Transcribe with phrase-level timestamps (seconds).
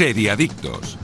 [0.00, 0.96] Seriadictos.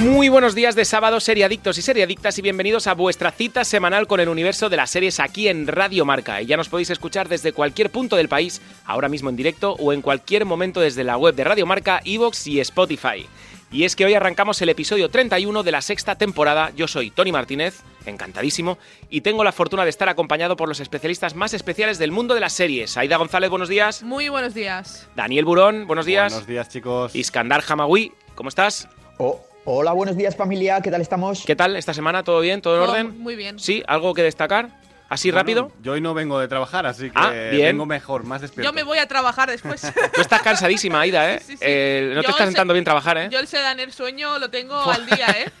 [0.00, 4.18] Muy buenos días de sábado, seriadictos y seriadictas, y bienvenidos a vuestra cita semanal con
[4.18, 6.40] el universo de las series aquí en Radio Marca.
[6.40, 9.92] Y ya nos podéis escuchar desde cualquier punto del país, ahora mismo en directo o
[9.92, 13.26] en cualquier momento desde la web de Radio Marca, Evox y Spotify.
[13.74, 16.70] Y es que hoy arrancamos el episodio 31 de la sexta temporada.
[16.76, 18.78] Yo soy Tony Martínez, encantadísimo,
[19.10, 22.40] y tengo la fortuna de estar acompañado por los especialistas más especiales del mundo de
[22.40, 22.96] las series.
[22.96, 24.04] Aida González, buenos días.
[24.04, 25.08] Muy buenos días.
[25.16, 26.32] Daniel Burón, buenos días.
[26.32, 27.16] Buenos días, chicos.
[27.16, 28.88] Iskandar Hamawi, ¿cómo estás?
[29.18, 31.42] Oh, hola, buenos días familia, ¿qué tal estamos?
[31.44, 32.22] ¿Qué tal esta semana?
[32.22, 32.62] ¿Todo bien?
[32.62, 33.18] ¿Todo en orden?
[33.18, 33.58] Muy bien.
[33.58, 33.82] ¿Sí?
[33.88, 34.83] ¿Algo que destacar?
[35.08, 35.70] ¿Así rápido?
[35.82, 37.66] Yo hoy no vengo de trabajar, así que Ah, bien.
[37.66, 38.68] vengo mejor, más despierto.
[38.68, 39.82] Yo me voy a trabajar después.
[40.14, 41.40] Tú estás cansadísima, Aida, ¿eh?
[41.40, 41.58] Sí, sí.
[41.60, 43.28] Eh, no te Yo está sé- sentando bien trabajar, ¿eh?
[43.30, 45.50] Yo el sedaner sueño lo tengo al día, ¿eh?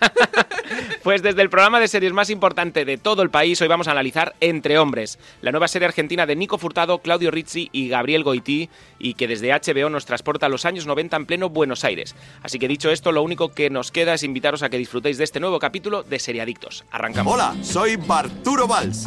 [1.02, 3.90] Pues desde el programa de series más importante de todo el país, hoy vamos a
[3.90, 8.70] analizar Entre Hombres, la nueva serie argentina de Nico Furtado, Claudio Rizzi y Gabriel Goití,
[8.98, 12.16] y que desde HBO nos transporta a los años 90 en pleno Buenos Aires.
[12.42, 15.24] Así que dicho esto, lo único que nos queda es invitaros a que disfrutéis de
[15.24, 16.84] este nuevo capítulo de Seriadictos.
[16.90, 17.34] Arrancamos.
[17.34, 19.06] Hola, soy Barturo Valls.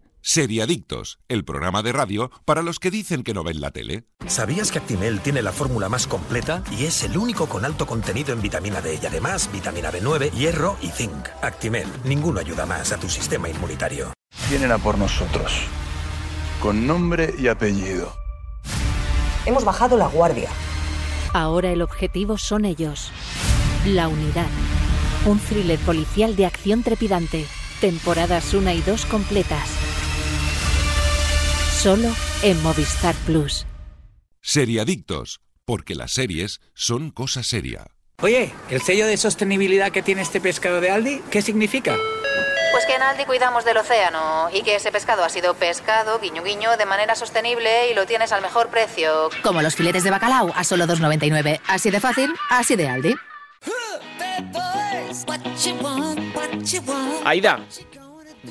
[0.23, 4.05] Seriadictos, el programa de radio para los que dicen que no ven la tele.
[4.27, 8.31] ¿Sabías que Actimel tiene la fórmula más completa y es el único con alto contenido
[8.31, 11.27] en vitamina D y además vitamina B9, hierro y zinc?
[11.41, 14.13] Actimel, ninguno ayuda más a tu sistema inmunitario.
[14.49, 15.51] Vienen a por nosotros.
[16.61, 18.13] Con nombre y apellido.
[19.47, 20.49] Hemos bajado la guardia.
[21.33, 23.11] Ahora el objetivo son ellos.
[23.85, 24.49] La unidad.
[25.25, 27.47] Un thriller policial de acción trepidante.
[27.79, 29.67] Temporadas 1 y 2 completas.
[31.81, 32.09] Solo
[32.43, 33.65] en Movistar Plus.
[34.39, 37.87] Seriadictos, porque las series son cosa seria.
[38.21, 41.97] Oye, ¿el sello de sostenibilidad que tiene este pescado de Aldi, qué significa?
[42.71, 46.43] Pues que en Aldi cuidamos del océano y que ese pescado ha sido pescado, guiño
[46.43, 49.31] guiño, de manera sostenible y lo tienes al mejor precio.
[49.41, 51.61] Como los filetes de bacalao a solo 2,99.
[51.65, 53.15] Así de fácil, así de Aldi.
[57.25, 57.59] Aida,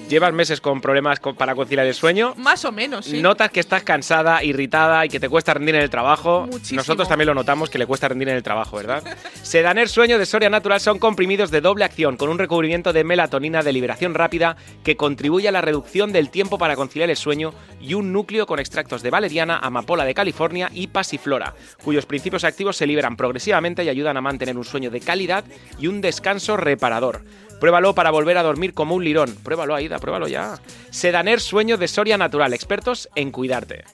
[0.09, 2.35] llevas meses con problemas con- para conciliar el sueño.
[2.37, 3.21] Más o menos, sí.
[3.23, 6.47] Notas que estás cansada, irritada y que te cuesta rendir en el trabajo.
[6.51, 6.79] Muchísimo.
[6.81, 9.03] Nosotros también lo notamos que le cuesta rendir en el trabajo, ¿verdad?
[9.43, 13.63] Sedaner Sueño de Soria Natural son comprimidos de doble acción con un recubrimiento de melatonina
[13.63, 17.95] de liberación rápida que contribuye a la reducción del tiempo para conciliar el sueño y
[17.95, 22.87] un núcleo con extractos de valeriana, amapola de California y pasiflora, cuyos principios activos se
[22.87, 25.45] liberan progresivamente y ayudan a mantener un sueño de calidad
[25.79, 27.23] y un descanso reparador.
[27.61, 29.37] Pruébalo para volver a dormir como un lirón.
[29.45, 30.59] Pruébalo, Aida, pruébalo ya.
[30.91, 33.85] Sedaner Sueño de Soria Natural, expertos en cuidarte.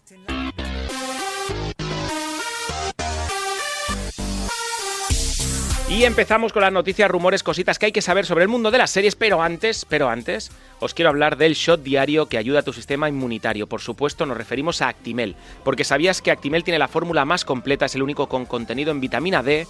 [5.88, 8.78] Y empezamos con las noticias, rumores, cositas que hay que saber sobre el mundo de
[8.78, 12.62] las series, pero antes, pero antes, os quiero hablar del shot diario que ayuda a
[12.62, 13.66] tu sistema inmunitario.
[13.66, 17.87] Por supuesto, nos referimos a Actimel, porque sabías que Actimel tiene la fórmula más completa,
[17.87, 19.66] es el único con contenido en vitamina D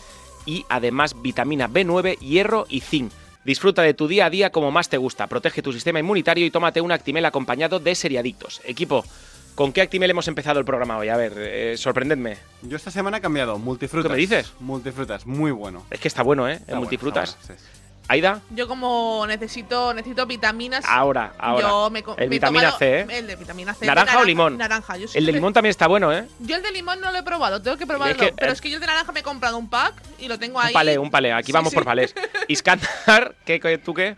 [0.46, 3.12] y además vitamina B9, hierro y zinc.
[3.46, 6.50] Disfruta de tu día a día como más te gusta, protege tu sistema inmunitario y
[6.50, 8.60] tómate un Actimel acompañado de seriadictos.
[8.64, 9.04] Equipo,
[9.54, 11.10] ¿con qué Actimel hemos empezado el programa hoy?
[11.10, 12.38] A ver, eh, sorprendedme.
[12.62, 14.10] Yo esta semana he cambiado, multifrutas.
[14.10, 14.52] ¿Qué me dices?
[14.58, 15.86] Multifrutas, muy bueno.
[15.92, 16.54] Es que está bueno, ¿eh?
[16.54, 17.36] Está En bueno, multifrutas.
[17.40, 17.85] está bueno, sí, sí.
[18.08, 20.84] Aida, Yo como necesito necesito vitaminas.
[20.86, 21.68] ahora, ahora.
[21.68, 23.06] Yo me, co- el me vitamina C, ¿eh?
[23.10, 23.84] El de vitamina C.
[23.84, 24.56] ¿Naranja o limón?
[24.56, 24.96] Naranja.
[24.96, 26.26] Yo El de limón también está bueno, ¿eh?
[26.38, 28.14] Yo el de limón no lo he probado, tengo que probarlo.
[28.14, 29.94] Es que, pero eh, es que yo el de naranja me he comprado un pack
[30.20, 30.68] y lo tengo ahí.
[30.68, 31.32] Un palé, un palé.
[31.32, 31.74] Aquí Sí, vamos sí.
[31.74, 32.14] por palés.
[32.48, 34.16] Iskandar, ¿qué, qué- ¿tú qué?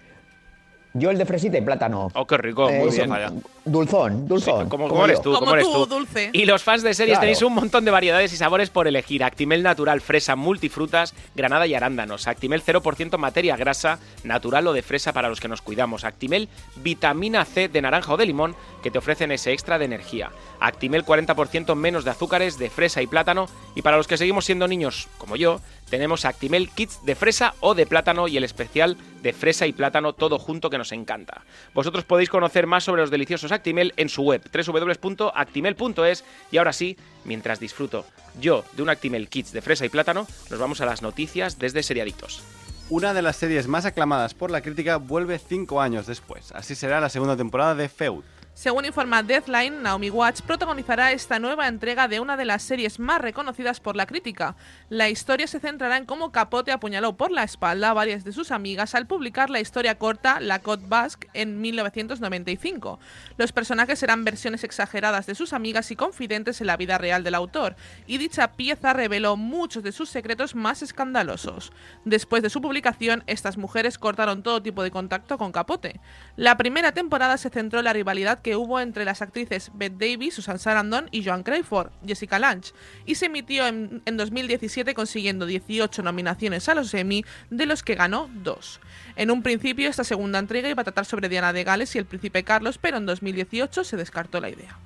[0.98, 2.08] Yo el de fresita y plátano.
[2.14, 3.42] Oh, qué rico, Eh, muy eso, bien.
[3.64, 4.68] Dulzón, dulzón.
[4.68, 5.32] ¿Cómo, como cómo eres tú?
[5.32, 5.86] Como ¿Cómo eres tú, tú?
[5.86, 6.30] dulce.
[6.32, 7.20] Y los fans de series Claro.
[7.22, 9.22] tenéis un montón de variedades y sabores por elegir.
[9.24, 12.26] Actimel natural, fresa, multifrutas, granada y arándanos.
[12.26, 16.04] Actimel 0% materia grasa, natural o de fresa para los que nos cuidamos.
[16.04, 20.30] Actimel vitamina C de naranja o de limón que te ofrecen ese extra de energía.
[20.60, 23.48] Actimel 40% menos de azúcares de fresa y plátano.
[23.74, 27.74] Y para los que seguimos siendo niños como yo, tenemos Actimel Kits de fresa o
[27.74, 31.42] de plátano y el especial de fresa y plátano todo junto que nos encanta.
[31.74, 36.96] Vosotros podéis conocer más sobre los deliciosos Actimel en su web www.actimel.es y ahora sí,
[37.24, 38.04] mientras disfruto
[38.40, 41.82] yo de un Actimel Kits de fresa y plátano, nos vamos a las noticias desde
[41.82, 42.42] Seriadictos.
[42.90, 46.52] Una de las series más aclamadas por la crítica vuelve cinco años después.
[46.52, 48.24] Así será la segunda temporada de Feud.
[48.58, 53.20] Según informa Deathline, Naomi Watts protagonizará esta nueva entrega de una de las series más
[53.20, 54.56] reconocidas por la crítica.
[54.88, 58.50] La historia se centrará en cómo Capote apuñaló por la espalda a varias de sus
[58.50, 62.98] amigas al publicar la historia corta La Côte Basque en 1995.
[63.36, 67.36] Los personajes serán versiones exageradas de sus amigas y confidentes en la vida real del
[67.36, 67.76] autor,
[68.08, 71.70] y dicha pieza reveló muchos de sus secretos más escandalosos.
[72.04, 76.00] Después de su publicación, estas mujeres cortaron todo tipo de contacto con Capote.
[76.34, 80.34] La primera temporada se centró en la rivalidad que hubo entre las actrices Bette Davis,
[80.34, 82.72] Susan Sarandon y Joan Crawford, Jessica Lange,
[83.06, 87.94] y se emitió en, en 2017 consiguiendo 18 nominaciones a los Emmy, de los que
[87.94, 88.80] ganó dos.
[89.16, 92.06] En un principio, esta segunda entrega iba a tratar sobre Diana de Gales y el
[92.06, 94.78] príncipe Carlos, pero en 2018 se descartó la idea.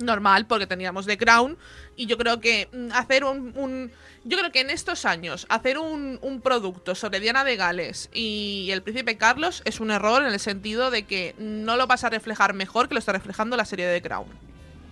[0.00, 1.56] Normal, porque teníamos The Crown
[1.96, 3.92] y yo creo que mm, hacer un, un-
[4.24, 8.70] yo creo que en estos años hacer un, un producto sobre Diana de Gales y
[8.72, 12.10] el príncipe Carlos es un error en el sentido de que no lo vas a
[12.10, 14.26] reflejar mejor que lo está reflejando la serie de The Crown,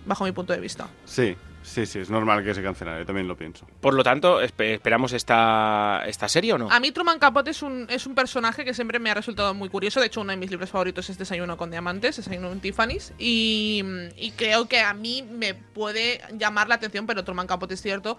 [0.05, 0.87] bajo mi punto de vista.
[1.05, 3.65] Sí, sí, sí, es normal que se cancelara, yo también lo pienso.
[3.81, 6.69] Por lo tanto, espe- ¿esperamos esta, esta serie o no?
[6.71, 9.69] A mí Truman Capote es un, es un personaje que siempre me ha resultado muy
[9.69, 9.99] curioso.
[9.99, 13.13] De hecho, uno de mis libros favoritos es Desayuno con Diamantes, Desayuno en Tiffany's.
[13.17, 13.83] Y,
[14.17, 18.17] y creo que a mí me puede llamar la atención, pero Truman Capote es cierto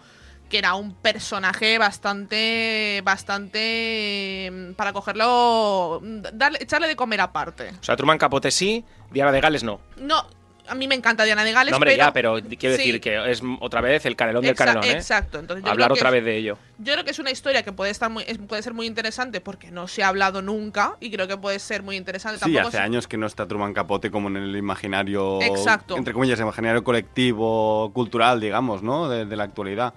[0.51, 7.71] que era un personaje bastante, bastante mm, para cogerlo, mm, darle, echarle de comer aparte.
[7.81, 9.81] O sea, Truman Capote sí, Diana de Gales no.
[9.97, 10.27] No,
[10.67, 12.83] a mí me encanta Diana de Gales, no, hombre, pero ya, pero quiero Sí.
[12.83, 14.93] decir que es otra vez el canelón del canelón, ¿eh?
[14.93, 16.59] exacto, entonces yo Hablar creo que otra es- vez de ello.
[16.79, 19.41] Yo creo que es una historia que puede estar muy, es- puede ser muy interesante
[19.41, 22.39] porque no se ha hablado nunca y creo que puede ser muy interesante.
[22.39, 25.97] Sí, Tampoco hace se- años que no está Truman Capote como en el imaginario, Exacto.
[25.97, 29.09] entre comillas, imaginario colectivo, cultural, digamos, ¿no?
[29.09, 29.95] De, de la actualidad.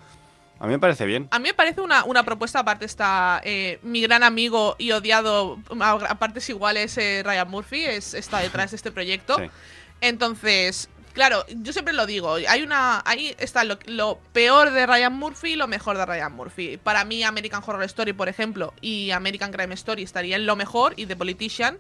[0.60, 1.28] A mí me parece bien.
[1.30, 5.60] A mí me parece una, una propuesta, aparte está eh, mi gran amigo y odiado
[5.80, 9.36] a, a partes iguales, eh, Ryan Murphy, es, está detrás de este proyecto.
[9.38, 9.44] Sí.
[10.02, 15.14] Entonces, claro, yo siempre lo digo, hay una ahí está lo, lo peor de Ryan
[15.14, 16.78] Murphy y lo mejor de Ryan Murphy.
[16.78, 21.06] Para mí American Horror Story, por ejemplo, y American Crime Story estarían lo mejor y
[21.06, 21.78] The Politician.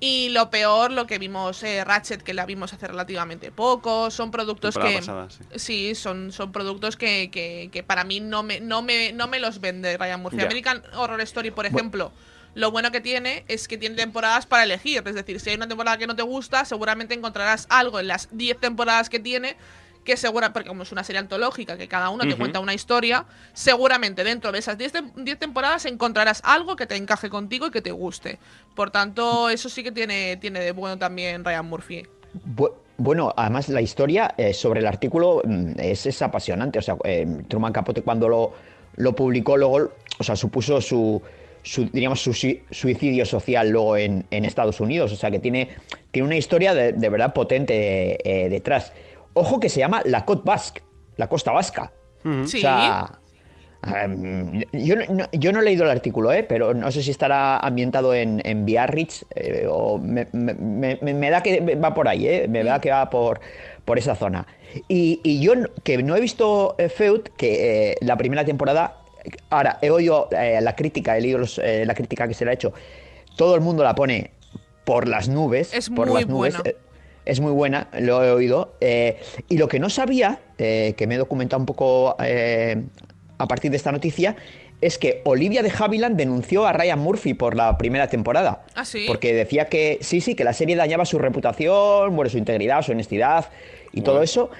[0.00, 4.32] Y lo peor, lo que vimos eh, Ratchet, que la vimos hace relativamente poco, son
[4.32, 4.96] productos que...
[4.98, 5.44] pasada, sí.
[5.54, 9.38] Sí, son, son productos que, que- que para mí no me, no, me, no me
[9.38, 10.36] los vende Ryan Murphy.
[10.46, 12.12] American Horror Story, por ejemplo,
[12.54, 15.02] lo bueno que tiene es que tiene temporadas para elegir.
[15.06, 18.28] Es decir, si hay una temporada que no te gusta, seguramente encontrarás algo en las
[18.30, 19.56] 10 temporadas que tiene
[20.04, 23.24] que segura, porque como es una serie antológica, que cada una te cuenta una historia,
[23.54, 27.70] seguramente dentro de esas 10 tem- 10 temporadas encontrarás algo que te encaje contigo y
[27.70, 28.38] que te guste.
[28.74, 32.06] Por tanto, eso sí que tiene, tiene de bueno también Ryan Murphy.
[32.54, 36.78] Bu- Bueno, además la historia eh, sobre el artículo mm, es, es apasionante.
[36.78, 38.52] O sea, eh, Truman Capote cuando lo,
[38.96, 41.22] lo publicó luego, o sea, supuso su,
[41.64, 45.10] su, diríamos, su sui- suicidio social luego en, en Estados Unidos.
[45.12, 45.70] O sea, que tiene,
[46.12, 48.92] tiene una historia de, de verdad potente eh, detrás.
[49.32, 50.82] Ojo que se llama la Côte Basque,
[51.16, 51.90] la costa vasca.
[52.46, 52.58] Sí.
[52.58, 53.18] O sea,
[54.04, 56.42] em, yo, no- yo no he leído el artículo, ¿eh?
[56.42, 61.14] pero no sé si estará ambientado en, en Biarritz eh, o me, me- me- me-
[61.14, 62.46] me da que va por ahí, ¿eh?
[62.48, 63.40] me da que va por,
[63.84, 64.46] por esa zona.
[64.88, 68.98] Y, y yo no- que no he visto Feud, que eh, la primera temporada,
[69.50, 72.50] ahora he oído eh, la crítica, he leído los- eh, la crítica que se le
[72.50, 72.72] ha hecho,
[73.36, 74.30] todo el mundo la pone
[74.84, 75.72] por las nubes.
[75.74, 76.54] Es por muy las nubes.
[76.56, 76.70] buena.
[76.70, 76.76] eh,
[77.24, 78.74] es muy buena, lo he oído.
[78.80, 79.18] eh,
[79.48, 82.82] y lo que no sabía, eh, que me he documentado un poco eh,
[83.38, 84.36] a partir de esta noticia,
[84.82, 88.64] es que Olivia de Havilland denunció a Ryan Murphy por la primera temporada.
[88.74, 89.04] ¿Ah, sí?
[89.06, 92.92] Porque decía que sí, sí, que la serie dañaba su reputación, bueno, su integridad, su
[92.92, 93.46] honestidad
[93.92, 94.50] y todo eso,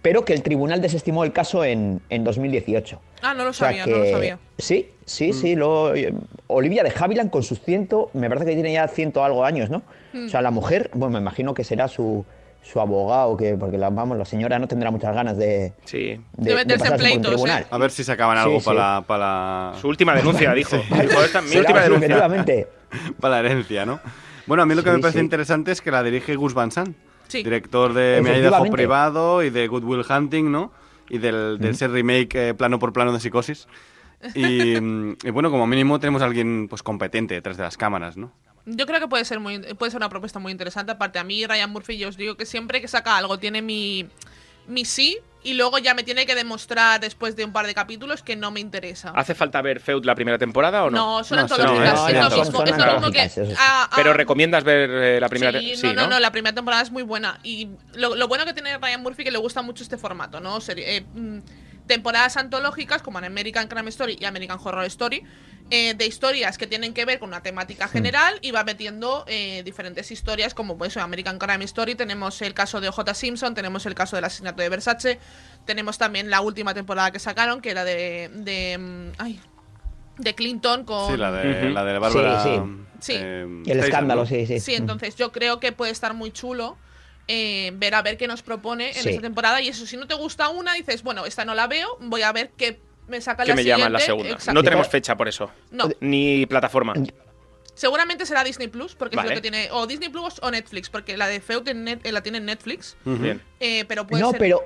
[0.00, 3.00] pero que el tribunal desestimó el caso en, en 2018.
[3.26, 4.38] Ah, no lo O sea sabía, no lo sabía.
[4.58, 5.56] Sí, sí, sí.
[5.56, 6.12] Lo, eh,
[6.46, 9.82] Olivia de Havilland con sus ciento, me parece que tiene ya ciento algo años, ¿no?
[10.26, 12.24] O sea, la mujer, bueno, me imagino que será su,
[12.62, 16.20] su abogado, que, porque la, vamos, la señora no tendrá muchas ganas de, Sí.
[16.36, 17.62] de, De meterse en pleitos, tribunal.
[17.62, 17.66] ¿eh?
[17.70, 18.66] A ver si sacaban algo sí.
[18.66, 20.76] para, la, para, Su última denuncia, dijo.
[20.76, 22.28] Dijo, esta es mi última denuncia.
[23.20, 24.00] para la herencia, ¿no?
[24.46, 25.24] Bueno, a mí lo que Sí, me parece sí.
[25.24, 26.94] interesante es que la dirige Gus Van Sant,
[27.28, 27.42] Sí.
[27.42, 28.70] director de Mi hay de Ojo Efectivamente.
[28.76, 30.70] Privado y de Good Will Hunting, ¿no?
[31.08, 33.68] Y del, de ese remake eh, plano por plano de Psicosis.
[34.34, 38.16] Y, mm, y bueno, como mínimo tenemos a alguien pues competente detrás de las cámaras,
[38.16, 38.32] ¿no?
[38.66, 40.92] Yo creo que puede ser muy puede ser una propuesta muy interesante.
[40.92, 44.08] Aparte, a mí Ryan Murphy, yo os digo que siempre que saca algo tiene mi,
[44.66, 48.22] mi sí y luego ya me tiene que demostrar después de un par de capítulos
[48.22, 49.12] que no me interesa.
[49.14, 51.18] ¿Hace falta ver Feud la primera temporada o no?
[51.18, 51.94] No, son antológicas.
[51.94, 53.28] no, es no, lo son- mismo, son es lo mismo que.
[53.28, 53.40] sí.
[53.58, 56.32] ah, ah, Pero recomiendas ver eh, la primera Sí, te- no, sí, no, no, la
[56.32, 57.38] primera temporada es muy buena.
[57.44, 60.56] Y lo, lo bueno que tiene Ryan Murphy que le gusta mucho este formato, ¿no?
[60.60, 61.38] Seri- eh, mm,
[61.86, 65.24] temporadas antológicas como en American Crime Story y American Horror Story,
[65.70, 69.62] eh, de historias que tienen que ver con una temática general y va metiendo eh,
[69.64, 73.14] diferentes historias como pues American Crime Story, tenemos el caso de O.J.
[73.14, 75.18] Simpson, tenemos el caso del asesinato de Versace,
[75.64, 78.30] tenemos también la última temporada que sacaron que era de...
[78.32, 79.40] de mm, ay,
[80.16, 81.10] de Clinton con...
[81.10, 82.42] Sí, la de, la de Bárbara.
[82.44, 82.60] Sí, sí.
[83.00, 83.12] Sí.
[83.16, 84.60] eh, El escándalo, sí, sí.
[84.60, 86.76] Sí, entonces yo creo que puede estar muy chulo
[87.28, 89.08] eh, ver a ver qué nos propone en Sí.
[89.10, 89.60] esta temporada.
[89.60, 92.32] Y eso, si no te gusta una, dices, bueno, esta no la veo, voy a
[92.32, 93.90] ver qué me saca Que la me siguiente.
[93.90, 94.30] la segunda.
[94.30, 94.52] Exacto.
[94.54, 95.50] No tenemos fecha por eso.
[95.70, 95.88] No.
[96.00, 96.94] Ni plataforma.
[97.74, 99.28] Seguramente será Disney Plus, porque Vale.
[99.28, 99.68] es lo que tiene.
[99.72, 102.44] O Disney Plus o Netflix, porque la de Feud en Net- eh, la tiene en
[102.44, 102.96] Netflix.
[103.04, 103.42] Bien.
[103.58, 104.38] Eh, pero puede No, ser.
[104.38, 104.64] pero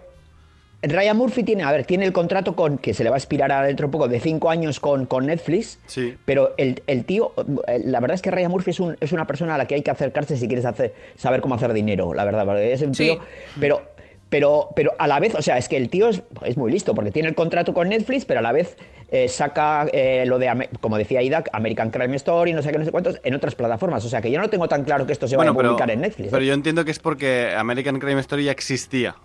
[0.80, 3.50] Ryan Murphy tiene, a ver, tiene el contrato con, que se le va a expirar
[3.50, 5.80] ahora dentro de poco, de cinco años con, con Netflix.
[5.87, 6.16] Sí.
[6.25, 7.32] Pero el, el tío,
[7.66, 9.75] eh, la verdad es que Ryan Murphy es, un- es una persona a la que
[9.75, 12.44] hay que acercarse si quieres hacer, saber cómo hacer dinero, la verdad.
[12.44, 13.04] Porque es un Sí.
[13.06, 13.18] tío.
[13.58, 13.82] Pero,
[14.28, 16.94] pero, pero a la vez, o sea, es que el tío es, es muy listo,
[16.94, 18.76] porque tiene el contrato con Netflix, pero a la vez
[19.11, 22.85] eh, saca eh, lo de, como decía Ida, American Crime Story, no sé qué, no
[22.85, 24.04] sé cuántos, en otras plataformas.
[24.04, 25.90] O sea, que yo no tengo tan claro que esto se vaya a pero, publicar
[25.90, 26.28] en Netflix.
[26.28, 26.30] ¿eh?
[26.30, 29.16] pero yo entiendo que es porque American Crime Story ya existía.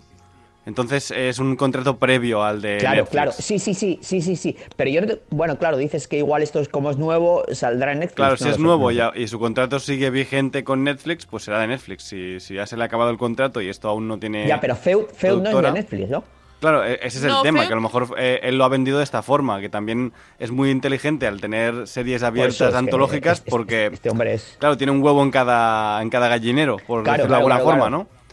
[0.66, 3.10] Entonces es un contrato previo al de Claro, Netflix.
[3.12, 4.56] claro, sí, sí, sí, sí, sí, sí.
[4.76, 7.92] Pero yo no te- bueno, claro, dices que igual esto es como es nuevo, saldrá
[7.92, 8.16] en Netflix.
[8.16, 11.58] Claro, no si es nuevo ya, y su contrato sigue vigente con Netflix, pues será
[11.60, 12.04] de Netflix.
[12.04, 14.46] Si, si ya se le ha acabado el contrato y esto aún no tiene.
[14.48, 16.24] Ya, pero Feud, Feud no es de Netflix, ¿no?
[16.60, 18.64] Claro, e- ese es el No, tema, Feud- que a lo mejor eh, él lo
[18.64, 22.70] ha vendido de esta forma, que también es muy inteligente al tener series abiertas es
[22.70, 24.56] que antológicas, es- es- porque, Este hombre es.
[24.58, 27.70] claro, tiene un huevo en cada, en cada gallinero, por Claro, decirlo de alguna claro,
[27.70, 27.98] forma, claro.
[28.04, 28.23] ¿no?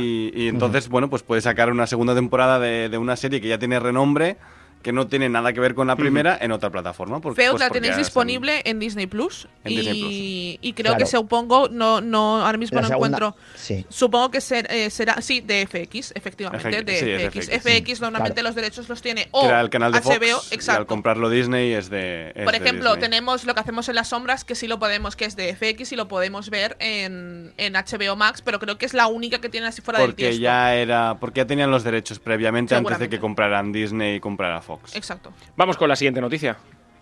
[0.00, 3.48] Y, y entonces, bueno, pues puede sacar una segunda temporada de, de una serie que
[3.48, 4.36] ya tiene renombre,
[4.84, 7.20] que no tiene nada que ver con la primera, en otra plataforma.
[7.20, 9.48] Porque, Feud pues la porque tenéis disponible en Disney Plus.
[9.64, 11.10] En y, Disney y creo que Claro.
[11.22, 13.36] supongo, no, no, ahora mismo La no segunda- encuentro.
[13.56, 13.86] Sí.
[13.88, 17.46] Supongo que ser- eh, será, sí, de FX, efectivamente, FX, de sí, FX.
[17.48, 18.48] FX, FX, normalmente Claro.
[18.50, 20.86] los derechos los tiene Que o era el canal de Fox, HBO, y al exacto.
[20.86, 22.32] comprarlo Disney es de.
[22.34, 25.24] es Por ejemplo, tenemos lo que hacemos en las sombras, que sí lo podemos, que
[25.24, 28.92] es de FX y lo podemos ver en, en HBO Max, pero creo que es
[28.92, 30.42] la única que tiene así fuera del Porque tiesto.
[30.42, 31.16] ya era.
[31.18, 34.73] Porque ya tenían los derechos previamente antes de que compraran Disney y comprara Fox.
[34.94, 35.32] Exacto.
[35.56, 36.56] Vamos con la siguiente noticia.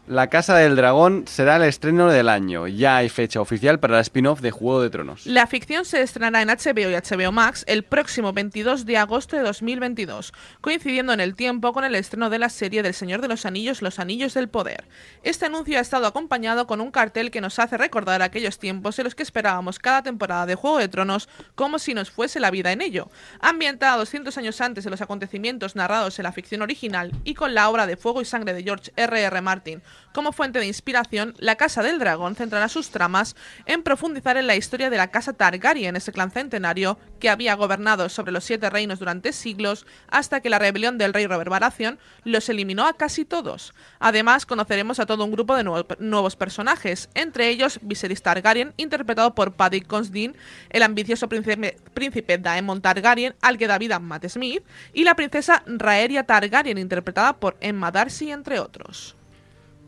[0.09, 2.67] La Casa del Dragón será el estreno del año.
[2.67, 5.27] Ya hay fecha oficial para el spin-off de Juego de Tronos.
[5.27, 9.43] La ficción se estrenará en HBO y HBO Max el próximo 22 de agosto de
[9.43, 13.47] 2022, coincidiendo en el tiempo con el estreno de la serie del Señor de los
[13.47, 14.89] Anillos, Los Anillos del Poder.
[15.23, 19.05] Este anuncio ha estado acompañado con un cartel que nos hace recordar aquellos tiempos en
[19.05, 22.73] los que esperábamos cada temporada de Juego de Tronos como si nos fuese la vida
[22.73, 27.35] en ello, ambientada 200 años antes de los acontecimientos narrados en la ficción original y
[27.35, 29.23] con la obra de Fuego y Sangre de George R.
[29.23, 29.41] R.
[29.43, 29.81] Martin
[30.13, 33.35] como fuente de inspiración, la Casa del Dragón centrará sus tramas
[33.67, 38.09] en profundizar en la historia de la Casa Targaryen, ese clan centenario que había gobernado
[38.09, 42.49] sobre los siete reinos durante siglos hasta que la rebelión del rey Robert Baratheon los
[42.49, 43.73] eliminó a casi todos.
[44.01, 49.35] Además, conoceremos a todo un grupo de nuevo- nuevos personajes, entre ellos Viserys Targaryen, interpretado
[49.35, 50.35] por Paddy Considine,
[50.71, 55.63] el ambicioso príncipe, príncipe Daemon Targaryen, al que da vida Matt Smith, y la princesa
[55.67, 59.17] Rhaeria Targaryen, interpretada por Emma Darcy, entre otros.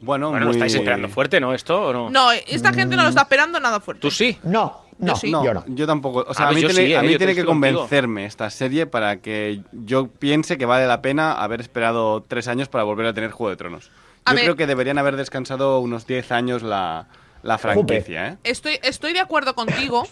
[0.00, 1.54] Bueno, Bueno, lo muy- estáis esperando fuerte, ¿no?
[1.54, 2.10] ¿Esto o no?
[2.10, 4.02] No, esta gente no lo está esperando nada fuerte.
[4.02, 4.38] ¿Tú sí?
[4.42, 5.30] No, no, Yo sí.
[5.30, 5.64] yo no.
[5.68, 6.24] Yo tampoco.
[6.28, 7.78] O sea, A mí tiene, sí, a eh, mí tiene que contigo.
[7.78, 12.68] convencerme esta serie para que yo piense que vale la pena haber esperado tres años
[12.68, 13.90] para volver a tener Juego de Tronos.
[14.26, 14.44] A Yo ver.
[14.44, 17.08] creo que deberían haber descansado unos 10 años la,
[17.42, 18.38] la franquicia, ¿eh?
[18.44, 20.06] Estoy, estoy de acuerdo contigo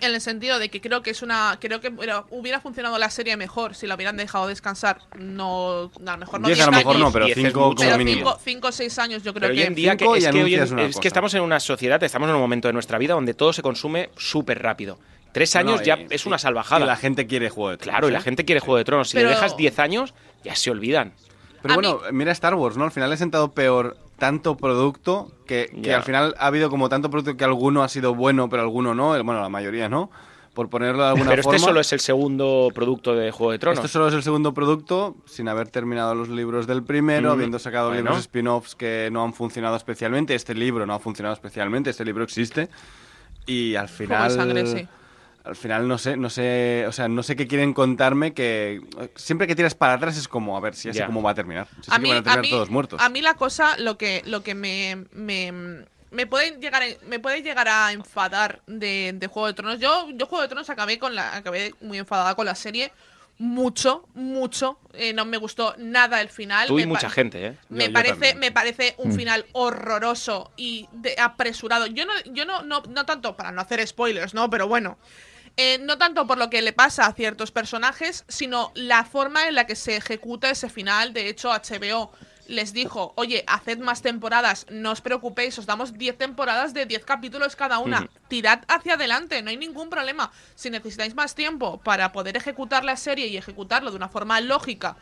[0.00, 1.58] en el sentido de que creo que es una.
[1.60, 5.00] Creo que bueno, hubiera funcionado la serie mejor si la hubieran dejado descansar.
[5.18, 5.90] No.
[6.06, 7.76] A lo mejor no 10 a lo 10 mejor no, pero Diez es 5 mucho.
[7.76, 8.38] como pero mínimo.
[8.42, 9.66] 5 o 6 años yo creo Pero hoy que.
[9.66, 12.40] en día que, es, que, hoy en- que estamos en una sociedad, estamos en un
[12.40, 14.98] momento de nuestra vida donde todo se consume súper rápido.
[15.32, 16.84] Tres No, años y- ya es una salvajada.
[16.84, 17.92] Y la gente quiere Juego de Tronos.
[17.92, 18.14] Claro, y ¿eh?
[18.14, 19.08] la gente quiere Juego de Tronos.
[19.10, 20.14] Si Pero- le dejas 10 años,
[20.44, 21.12] ya se olvidan.
[21.60, 22.84] Pero A bueno, mira Star Wars, ¿no?
[22.84, 27.10] Al final le ha sentado peor tanto producto que, al final ha habido como tanto
[27.10, 29.10] producto que alguno ha sido bueno, pero alguno no.
[29.22, 30.10] Bueno, la mayoría no.
[30.54, 31.56] Por ponerlo de alguna Pero forma.
[31.56, 33.78] este solo es el segundo producto de Juego de Tronos.
[33.78, 37.58] Esto solo es el segundo producto, sin haber terminado los libros del primero, Mm, habiendo
[37.60, 38.02] sacado bueno.
[38.02, 40.34] libros spin-offs que no han funcionado especialmente.
[40.34, 42.68] Este libro no ha funcionado especialmente, este libro existe.
[43.46, 44.32] Y al final.
[44.32, 44.88] sangre, sí.
[45.44, 48.80] Al final no sé, no sé, o sea, no sé qué quieren contarme que
[49.14, 51.06] siempre que tiras para atrás es como, a ver si sé Ya.
[51.06, 51.66] cómo va a terminar.
[51.80, 53.00] Si a que mí, van a a, terminar mí, todos muertos.
[53.00, 57.18] a mí la cosa, lo que, lo que me, me, me puede llegar a, me
[57.18, 59.78] puede llegar a enfadar de, de Juego de Tronos.
[59.80, 62.92] Yo, yo Juego de Tronos acabé con la, acabé muy enfadada con la serie.
[63.40, 64.80] Mucho, mucho.
[64.94, 66.66] Eh, no me gustó nada el final.
[66.66, 67.54] Tú y Me mucha gente, ¿eh?
[67.68, 68.38] Me parece, también.
[68.40, 69.16] me parece un Mm.
[69.16, 71.86] final horroroso y de- apresurado.
[71.86, 74.50] Yo no, yo no, no, no tanto para no hacer spoilers, ¿no?
[74.50, 74.98] Pero bueno.
[75.60, 79.56] Eh, no tanto por lo que le pasa a ciertos personajes, sino la forma en
[79.56, 81.12] la que se ejecuta ese final.
[81.12, 82.12] De hecho, HBO
[82.46, 87.04] les dijo, oye, haced más temporadas, no os preocupéis, os damos 10 temporadas de 10
[87.04, 88.08] capítulos cada una.
[88.28, 90.30] Tirad hacia adelante, no hay ningún problema.
[90.54, 94.96] Si necesitáis más tiempo para poder ejecutar la serie y ejecutarlo de una forma lógica,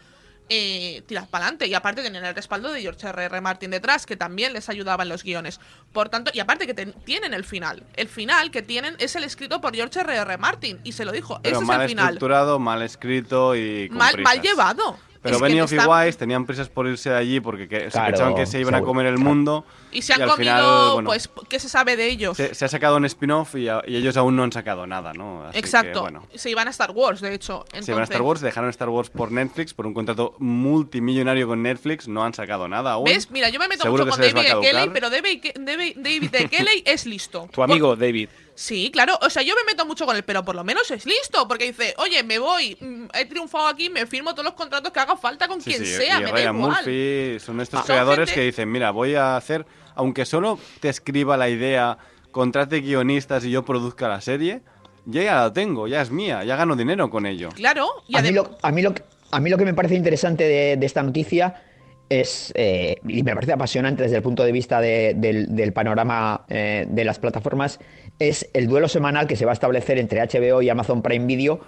[0.49, 1.67] eh, tirad para adelante.
[1.67, 3.25] Y aparte tenían el respaldo de George R.
[3.25, 3.41] R.
[3.41, 5.61] Martin detrás, que también les ayudaba en los guiones.
[5.93, 7.83] Por tanto, y aparte que ten- tienen el final.
[7.95, 10.15] El final que tienen es el escrito por George R.
[10.17, 10.39] R.
[10.39, 10.79] Martin.
[10.85, 12.05] Y se lo dijo, Pero este es el final.
[12.15, 14.99] estructurado, mal escrito y Mal, mal llevado.
[15.27, 18.47] Pero Benioff y Weiss tenían prisas por irse de allí porque que- se pensaban que
[18.47, 19.65] se iban a comer el mundo.
[19.93, 22.37] Y se han al comido, final, bueno, pues, ¿qué se sabe de ellos?
[22.37, 25.45] se, se ha sacado un spin-off y, ellos aún no han sacado nada, ¿no?
[25.45, 26.03] Así que, Exacto.
[26.03, 27.65] bueno, Se iban a Star Wars, de hecho.
[27.81, 31.63] se iban a Star Wars, dejaron Star Wars por Netflix, por un contrato multimillonario con
[31.63, 33.05] Netflix, no han sacado nada aún.
[33.05, 33.31] ¿Ves?
[33.31, 36.49] Mira, yo me meto Seguro mucho con David de Kelly, pero David, David, David de
[36.49, 37.49] Kelly es listo.
[37.53, 38.29] Tu amigo David.
[38.57, 39.19] Sí, claro.
[39.21, 41.47] O sea, yo me meto mucho con él, pero por lo menos es listo.
[41.47, 44.99] Porque dice, oye, me voy, mm, he triunfado aquí, me firmo todos los contratos que
[44.99, 46.71] haga falta con Sí, quien sí, sea, y me da Ryan igual.
[46.73, 47.83] Murphy son estos Ah.
[47.87, 51.99] Son creadores gente- que dicen, mira, voy a hacer, aunque solo te escriba la idea,
[52.33, 54.63] contrate guionistas y yo produzca la serie,
[55.05, 57.51] yo ya la tengo, ya es mía, ya gano dinero con ello.
[57.51, 59.95] Claro, y a, mí lo, a, mí lo, que- a mí lo que me parece
[59.95, 61.63] interesante de, de esta noticia
[62.09, 66.45] es, eh, y me parece apasionante desde el punto de vista de- del, del panorama
[66.49, 67.81] eh, de las plataformas,
[68.19, 71.61] es el duelo semanal que se va a establecer entre HBO y Amazon Prime Video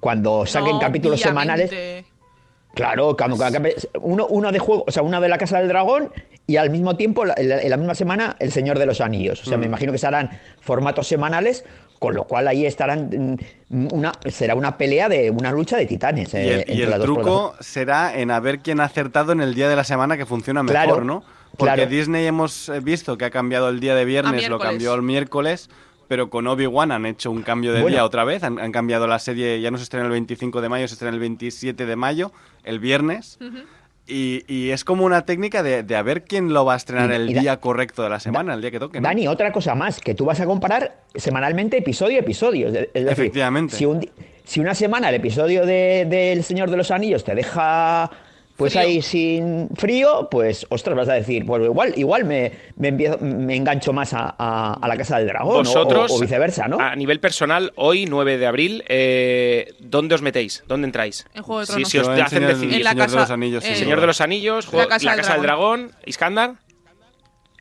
[0.00, 2.04] cuando saquen No, capítulos semanales.
[2.74, 3.38] Claro, cuando
[4.02, 6.12] uno, uno de juego, o sea, uno de la Casa del Dragón
[6.46, 9.40] y al mismo tiempo, en la, en la misma semana, El Señor de los Anillos.
[9.42, 9.60] O sea, Mm.
[9.60, 11.64] me imagino que serán formatos semanales,
[11.98, 13.38] con lo cual ahí estarán
[13.70, 16.34] mm, una, será una pelea de una lucha de titanes.
[16.34, 19.40] Y eh, el, y el las truco será en a ver quién ha acertado en
[19.40, 21.24] el día de la semana que funciona mejor, Claro, ¿no?
[21.56, 21.90] Porque claro.
[21.90, 25.70] Disney hemos visto que ha cambiado el día de viernes, lo cambió al miércoles,
[26.08, 27.94] pero con Obi-Wan han hecho un cambio de Bueno.
[27.96, 30.68] día otra vez, han, han cambiado la serie, ya no se estrena el 25 de
[30.68, 32.32] mayo, se estrena el 27 de mayo,
[32.64, 33.38] el viernes.
[34.08, 37.10] Y, y es como una técnica de, de a ver quién lo va a estrenar
[37.10, 39.00] Y- el y da- día correcto de la semana, el día que toque.
[39.00, 39.08] ¿no?
[39.08, 42.68] Dani, otra cosa más, que tú vas a comparar semanalmente episodio a episodio.
[42.68, 43.74] Es de- decir, Efectivamente.
[43.74, 44.10] Si, un di-
[44.44, 48.08] si una semana el episodio de, del Señor de los Anillos te deja
[48.56, 48.82] pues Frío.
[48.84, 53.54] ahí sin frío, pues ostras, vas a decir, pues igual, igual me, me, empiezo- me
[53.54, 56.78] engancho más a, a- a la Casa del Dragón o- Vosotros, o, o viceversa, ¿no?
[56.80, 60.64] a nivel personal, hoy, 9 de abril, eh, ¿dónde os metéis?
[60.66, 61.26] ¿Dónde entráis?
[61.34, 61.88] En Juego de Sí, Tronos.
[61.90, 62.74] si os hacen Señor- decidir.
[62.76, 65.04] En la Señor de casa- los Anillos, eh, Señor de los Anillos, La Juego- Casa
[65.06, 66.54] La del Casa del Dragón, Iskandar.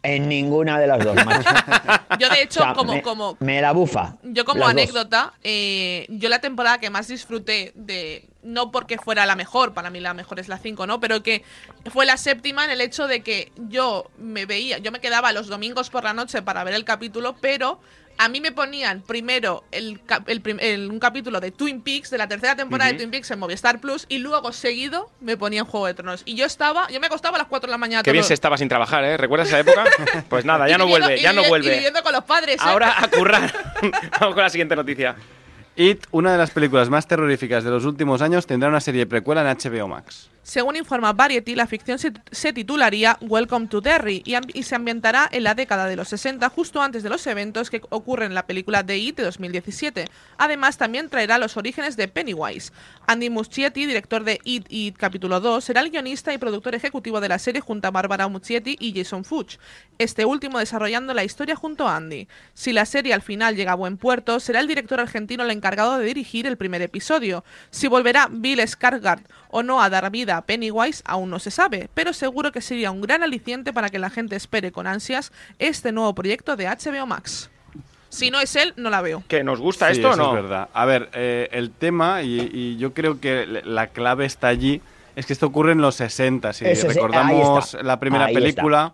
[0.05, 1.49] En ninguna de las dos, macho.
[2.19, 4.15] Yo, de hecho, O sea, como, me, como, me la bufa.
[4.23, 9.35] Yo como anécdota, eh, yo la temporada que más disfruté de, no porque fuera la
[9.35, 10.99] mejor, para mí la mejor es la 5, ¿no?
[10.99, 11.43] Pero que
[11.91, 15.47] fue la séptima en el hecho de que yo me veía, yo me quedaba los
[15.47, 17.79] domingos por la noche para ver el capítulo, pero
[18.17, 19.99] a mí me ponían primero el,
[20.89, 24.05] un capítulo de Twin Peaks, de la tercera temporada de Twin Peaks en Movistar Plus,
[24.09, 26.21] y luego seguido me ponían Juego de Tronos.
[26.25, 28.03] Y yo estaba, yo me acostaba a las 4 de la mañana.
[28.03, 29.17] Qué bien se estaba sin trabajar, ¿eh?
[29.17, 29.83] ¿Recuerdas esa época?
[30.29, 31.71] Pues nada, ya y no viviendo- vuelve, y ya no vivi- Y vuelve.
[31.71, 32.55] viviendo con los padres.
[32.55, 32.59] ¿eh?
[32.61, 33.53] Ahora a currar.
[34.19, 35.15] Vamos con la siguiente noticia.
[35.75, 39.41] It, una de las películas más terroríficas de los últimos años, tendrá una serie precuela
[39.41, 40.29] en HBO Max.
[40.45, 45.55] Según informa Variety, la ficción se, titularía Welcome to Derry y se ambientará en la
[45.55, 48.95] década de los 60, justo antes de los eventos que ocurren en la película The
[48.95, 50.05] It de 2017.
[50.37, 52.71] Además, también traerá los orígenes de Pennywise.
[53.07, 57.19] Andy Muschietti, director de It y It capítulo 2, será el guionista y productor ejecutivo
[57.21, 59.57] de la serie junto a Barbara Muschietti y Jason Fuchs,
[59.97, 62.27] este último desarrollando la historia junto a Andy.
[62.53, 65.97] Si la serie al final llega a buen puerto, será el director argentino el encargado
[65.97, 67.43] de dirigir el primer episodio.
[67.71, 69.23] Si volverá Bill Skarsgård
[69.55, 72.91] o no a dar vida a Pennywise aún no se sabe, pero seguro que sería
[72.91, 77.05] un gran aliciente para que la gente espere con ansias este nuevo proyecto de HBO
[77.05, 77.49] Max.
[78.09, 79.23] Si no es él, no la veo.
[79.29, 80.35] ¿Que nos gusta Sí, esto o no?
[80.35, 80.67] es verdad.
[80.73, 84.81] A ver, eh, el tema, y, y yo creo que la clave está allí,
[85.15, 86.51] es que esto ocurre en los 60.
[86.51, 88.91] Si recordamos la primera Ahí película,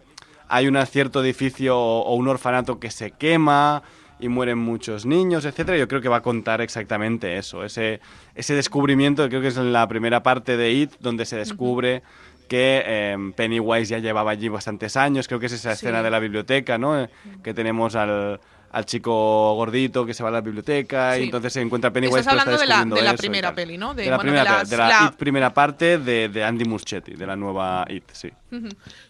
[0.47, 3.82] hay un cierto edificio o, o un orfanato que se quema
[4.21, 5.77] y mueren muchos niños, etcétera.
[5.77, 7.99] Yo creo que va a contar exactamente eso, ese,
[8.36, 12.03] ese descubrimiento, creo que es en la primera parte de It, donde se descubre
[12.47, 15.86] que eh, Pennywise ya llevaba allí bastantes años, creo que es esa Sí.
[15.86, 17.07] escena de la biblioteca, ¿no?
[17.43, 18.39] Que tenemos al,
[18.73, 21.25] al chico gordito que se va a la biblioteca y Sí.
[21.25, 22.19] entonces se encuentra Pennywise.
[22.21, 23.93] Estás pero está hablando de la, de la y primera peli, ¿no?
[23.93, 27.13] De, la, bueno, primera, las- de la la- It primera parte de, de Andy Muschietti,
[27.15, 28.29] de la nueva It, sí.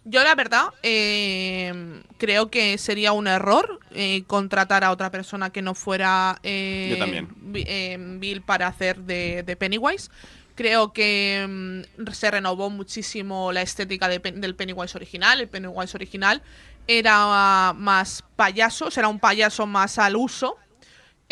[0.03, 5.61] Yo la verdad eh, creo que sería un error eh, contratar a otra persona que
[5.61, 7.27] no fuera eh, Yo también.
[7.35, 10.09] Bi- eh, Bill para hacer de, de Pennywise.
[10.55, 15.39] Creo que mm, se renovó muchísimo la estética de del Pennywise original.
[15.41, 16.41] El Pennywise original
[16.87, 20.57] era más payaso, o sea, era un payaso más al uso.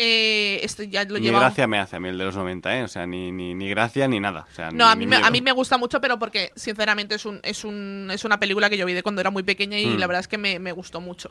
[0.02, 1.40] Eh, este ya lo Ni lleva.
[1.40, 2.82] gracia me hace a mí el de los 90, ¿eh?
[2.84, 4.46] O sea, ni, ni, ni gracia ni nada.
[4.50, 6.52] O sea, No, ni- a mí, ni me, a mí me gusta mucho, pero porque
[6.56, 9.42] sinceramente es, un, es, un, es una película que yo vi de cuando era muy
[9.42, 9.98] pequeña y Mm.
[9.98, 11.30] la verdad es que me, me gustó mucho.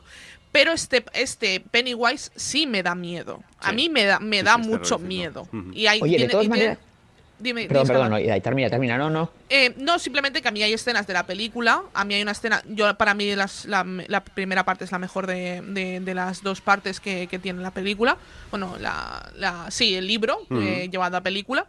[0.52, 3.42] Pero este, este Pennywise sí me da miedo.
[3.58, 5.48] A mí me da, me Sí, da mucho miedo.
[5.72, 6.89] Y hay, Oye, de tiene- todas y tiene- maneras-
[7.40, 9.30] Dime, Perdón, perdón, no, ahí termina, termina, no, no.
[9.48, 11.82] Eh, no, simplemente que a mí hay escenas de la película.
[11.94, 12.62] A mí hay una escena.
[12.68, 16.42] Yo, para mí, las- la, la primera parte es la mejor de, de- de las
[16.42, 18.16] dos partes que, que tiene la película.
[18.50, 21.66] Bueno, la, la- sí, el libro eh, llevado a película.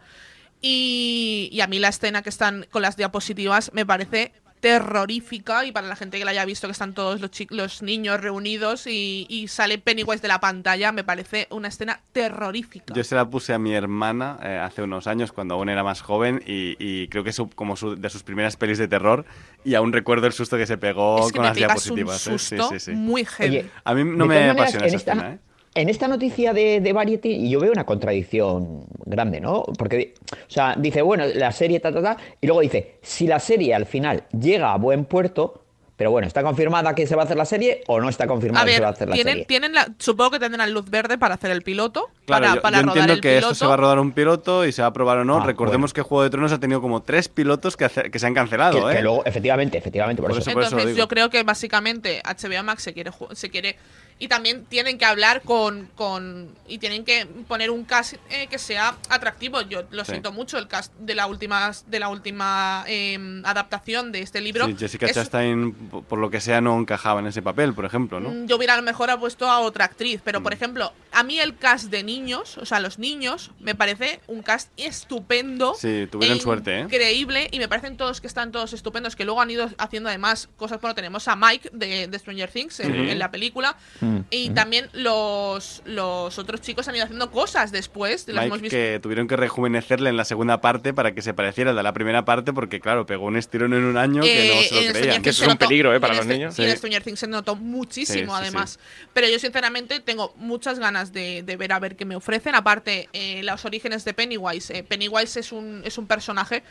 [0.60, 4.32] Y, y a mí la escena que están con las diapositivas me parece
[4.62, 8.20] terrorífica y para la gente que la haya visto que están todos los, los niños
[8.20, 12.94] reunidos y, y sale Pennywise de la pantalla me parece una escena terrorífica.
[12.94, 16.00] Yo se la puse a mi hermana eh, hace unos años, cuando aún era más
[16.00, 19.24] joven, y, y creo que es su- como su- de sus primeras pelis de terror,
[19.64, 21.96] y aún recuerdo el susto que se pegó Es que con me las pegas un
[21.96, 22.26] diapositivas.
[22.28, 22.38] ¿eh?
[22.38, 22.90] Sí, susto sí, sí.
[22.92, 23.58] muy heavy.
[23.58, 25.38] Oye, A mí no me maneras, apasiona en esa esta, escena, ¿eh?
[25.74, 29.62] En esta noticia de, de Variety yo veo una contradicción grande, ¿no?
[29.78, 33.38] Porque, o sea, dice, bueno, la serie, ta, ta, ta, y luego dice, si la
[33.38, 35.58] serie al final llega a buen puerto,
[35.96, 38.64] pero bueno, ¿está confirmada que se va a hacer la serie o no está confirmada
[38.64, 39.44] A que se va a hacer la tienen, serie?
[39.46, 42.08] tienen la, supongo que tendrán luz verde para hacer el piloto.
[42.26, 43.52] Claro, para, yo, para yo rodar entiendo el que piloto.
[43.52, 45.36] esto se va a rodar un piloto y se va a probar o no.
[45.38, 48.26] Ah, Recordemos que Juego de Tronos ha tenido como tres pilotos que, hace- que se
[48.26, 48.96] han cancelado, Que- ¿eh?
[48.96, 50.50] que luego, efectivamente, efectivamente, por, Por eso.
[50.50, 53.76] eso- por eso Entonces, yo creo que básicamente HBO Max se quiere se quiere
[54.22, 58.56] y también tienen que hablar con, con y tienen que poner un cast eh, que
[58.56, 59.62] sea atractivo.
[59.62, 60.12] Yo lo Sí.
[60.12, 64.66] siento mucho el cast de la última de la última eh, adaptación de este libro.
[64.66, 65.72] Sí, Jessica es- Chastain,
[66.08, 68.30] por lo que sea, no encajaba en ese papel, por ejemplo, ¿no?
[68.30, 70.42] Mm, Yo hubiera a lo mejor puesto a otra actriz, pero Mm.
[70.44, 74.42] por ejemplo, a mí el cast de niños, o sea, los niños, me parece un
[74.42, 75.74] cast estupendo.
[75.74, 76.80] Sí, tuvieron e suerte, ¿eh?
[76.82, 80.48] Increíble, y me parecen todos que están todos estupendos, que luego han ido haciendo además
[80.56, 80.80] cosas.
[80.80, 83.10] Bueno, tenemos a Mike de, de Stranger Things en, Sí.
[83.10, 84.11] en la película, Mm.
[84.30, 84.54] Y Mm.
[84.54, 88.26] también los, los otros chicos han ido haciendo cosas después.
[88.28, 88.76] Las hemos Mike, visto.
[88.76, 91.92] que tuvieron que rejuvenecerle en la segunda parte para que se pareciera al de la
[91.92, 94.80] primera parte, porque claro, pegó un estirón en un año que no Eh, se lo
[94.80, 94.94] creían.
[94.94, 95.96] Stranger Things se notó- ¿eh?
[95.96, 98.78] en este- Y en Stranger Things se notó muchísimo, Sí, sí, además.
[99.12, 102.54] Pero yo, sinceramente, tengo muchas ganas de, de ver a ver qué me ofrecen.
[102.54, 104.78] Aparte, eh, los orígenes de Pennywise.
[104.78, 106.62] Eh, Pennywise es un, es un personaje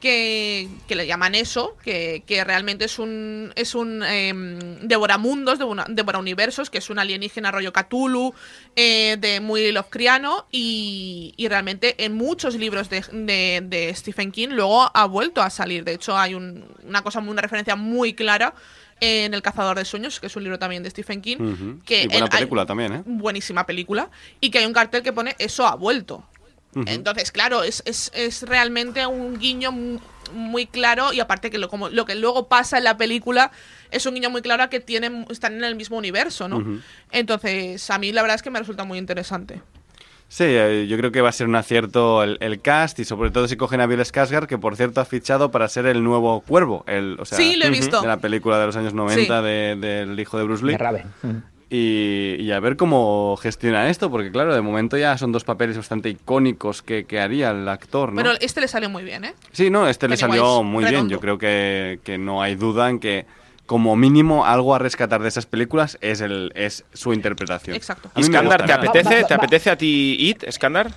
[0.00, 5.86] que, que le llaman eso, que, que realmente es un, es un em, devoramundos, devora,
[5.88, 8.32] devorauniversos, que es un alienígena rollo Cthulhu,
[8.76, 14.48] eh, de muy Lovecraftiano, y, y realmente en muchos libros de, de- de Stephen King
[14.50, 15.84] luego ha vuelto a salir.
[15.84, 18.54] De hecho, hay un- una cosa, una referencia muy clara
[19.00, 21.36] en El cazador de sueños, que es un libro también de Stephen King,
[21.84, 23.02] que y buena película también, ¿eh?
[23.06, 26.24] buenísima película, y que hay un cartel que pone eso ha vuelto.
[26.86, 29.98] Entonces, claro, es, es, es realmente un guiño mu-
[30.34, 33.50] muy claro y aparte que lo, como, lo que luego pasa en la película
[33.90, 36.80] es un guiño muy claro a que tienen, están en el mismo universo, ¿no?
[37.10, 39.62] Entonces, a mí la verdad es que me resulta muy interesante.
[40.30, 43.30] Sí, eh, yo creo que va a ser un acierto el, el cast y sobre
[43.30, 46.42] todo si cogen a Bill Skarsgård, que por cierto ha fichado para ser el nuevo
[46.42, 48.02] Cuervo, el, o sea, Sí, lo he visto.
[48.02, 50.72] de la película de los años 90 de- del hijo de Bruce Lee.
[50.72, 51.06] De Raven.
[51.70, 55.76] Y, y a ver cómo gestiona esto, porque claro, de momento ya son dos papeles
[55.76, 58.16] bastante icónicos que, que haría el actor, ¿no?
[58.16, 59.34] Pero este le salió muy bien, ¿eh?
[59.52, 61.10] Sí, no, este le salió muy bien.
[61.10, 63.26] Yo creo que, que no hay duda en que
[63.66, 67.76] como mínimo algo a rescatar de esas películas es el es su interpretación.
[67.76, 68.10] Exacto.
[68.16, 70.90] Iskandar, ¿te apetece, Va, va, ¿te apetece a ti It, Iskandar?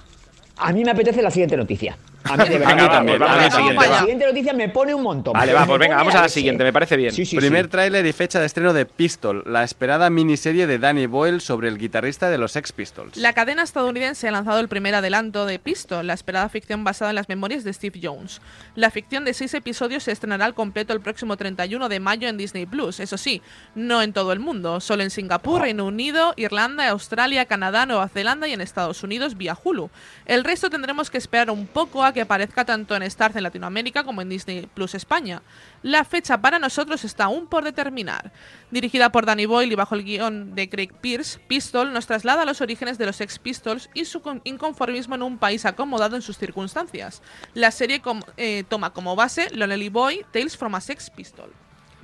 [0.55, 1.97] A mí me apetece la siguiente noticia.
[2.23, 2.75] A mí de verdad.
[2.75, 5.33] Venga, va, pues vamos a la la siguiente, noticia me pone un montón.
[5.33, 7.11] Vale, va, pues venga, vamos a la siguiente, me parece bien.
[7.13, 7.71] Sí, sí, Primer sí.
[7.71, 11.77] tráiler y fecha de estreno de Pistol, la esperada miniserie de Danny Boyle sobre el
[11.77, 13.17] guitarrista de los Sex Pistols.
[13.17, 17.15] La cadena estadounidense ha lanzado el primer adelanto de Pistol, la esperada ficción basada en
[17.15, 18.41] las memorias de Steve Jones.
[18.75, 22.37] La ficción de seis episodios se estrenará al completo el próximo 31 de mayo en
[22.37, 22.99] Disney Plus.
[22.99, 23.41] Eso sí,
[23.75, 28.47] no en todo el mundo, solo en Singapur, Reino Unido, Irlanda, Australia, Canadá, Nueva Zelanda
[28.47, 29.89] y en Estados Unidos vía Hulu.
[30.25, 34.03] El resto tendremos que esperar un poco a que aparezca tanto en Starz en Latinoamérica
[34.03, 35.41] como en Disney Plus España.
[35.83, 38.31] La fecha para nosotros está aún por determinar.
[38.71, 42.45] Dirigida por Danny Boyle y bajo el guion de Craig Pierce, Pistol nos traslada a
[42.45, 46.21] los orígenes de los Sex Pistols y su con- inconformismo en un país acomodado en
[46.21, 47.21] sus circunstancias.
[47.53, 51.51] La serie com- eh, toma como base Lonely Boy, Tales from a Sex Pistol.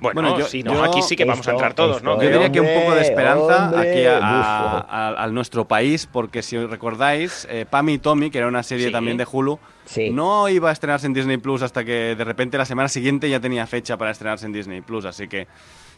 [0.00, 2.22] Bueno, Bueno, yo- sí, no, yo- aquí sí que vamos a entrar todos, ¿no?
[2.22, 6.40] Yo diría que un poco de esperanza hombre, aquí a, a- a- nuestro país, porque
[6.42, 8.92] si os recordáis, eh, Pam y Tommy, que era una serie Sí.
[8.92, 9.58] también de Hulu,
[9.88, 10.10] Sí.
[10.10, 13.40] no iba a estrenarse en Disney Plus hasta que de repente la semana siguiente ya
[13.40, 15.46] tenía fecha para estrenarse en Disney Plus, así que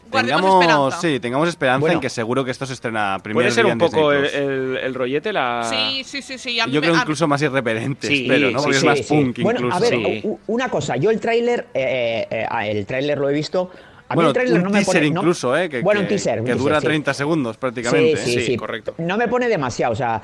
[0.09, 0.99] tengamos, esperanza.
[1.01, 1.95] sí, tengamos esperanza Bueno.
[1.95, 4.33] en que seguro que esto se estrena primero Puede ser día un poco el, Plus.
[4.33, 5.67] el- el rollete, la...
[5.69, 6.59] Sí, sí, sí, sí.
[6.59, 8.59] a mí Yo me- creo a- incluso más irreverente, Sí, espero, ¿no?
[8.59, 9.39] sí, Porque sí, es más Sí, punk.
[9.41, 9.77] Bueno, incluso.
[9.77, 10.95] a ver, una cosa.
[10.97, 13.69] Yo el tráiler, eh, eh, eh, el tráiler lo he visto.
[14.09, 15.09] A mí bueno, el tráiler un no me teaser pone...
[15.11, 15.69] no- incluso, ¿eh?
[15.69, 16.39] Que, bueno, un que- teaser.
[16.39, 16.87] un Que teaser, dura sí.
[16.87, 18.17] 30 segundos prácticamente.
[18.17, 18.45] Sí, sí, ¿eh?
[18.45, 18.57] sí.
[18.57, 18.95] correcto.
[18.97, 20.21] No me pone demasiado, o sea,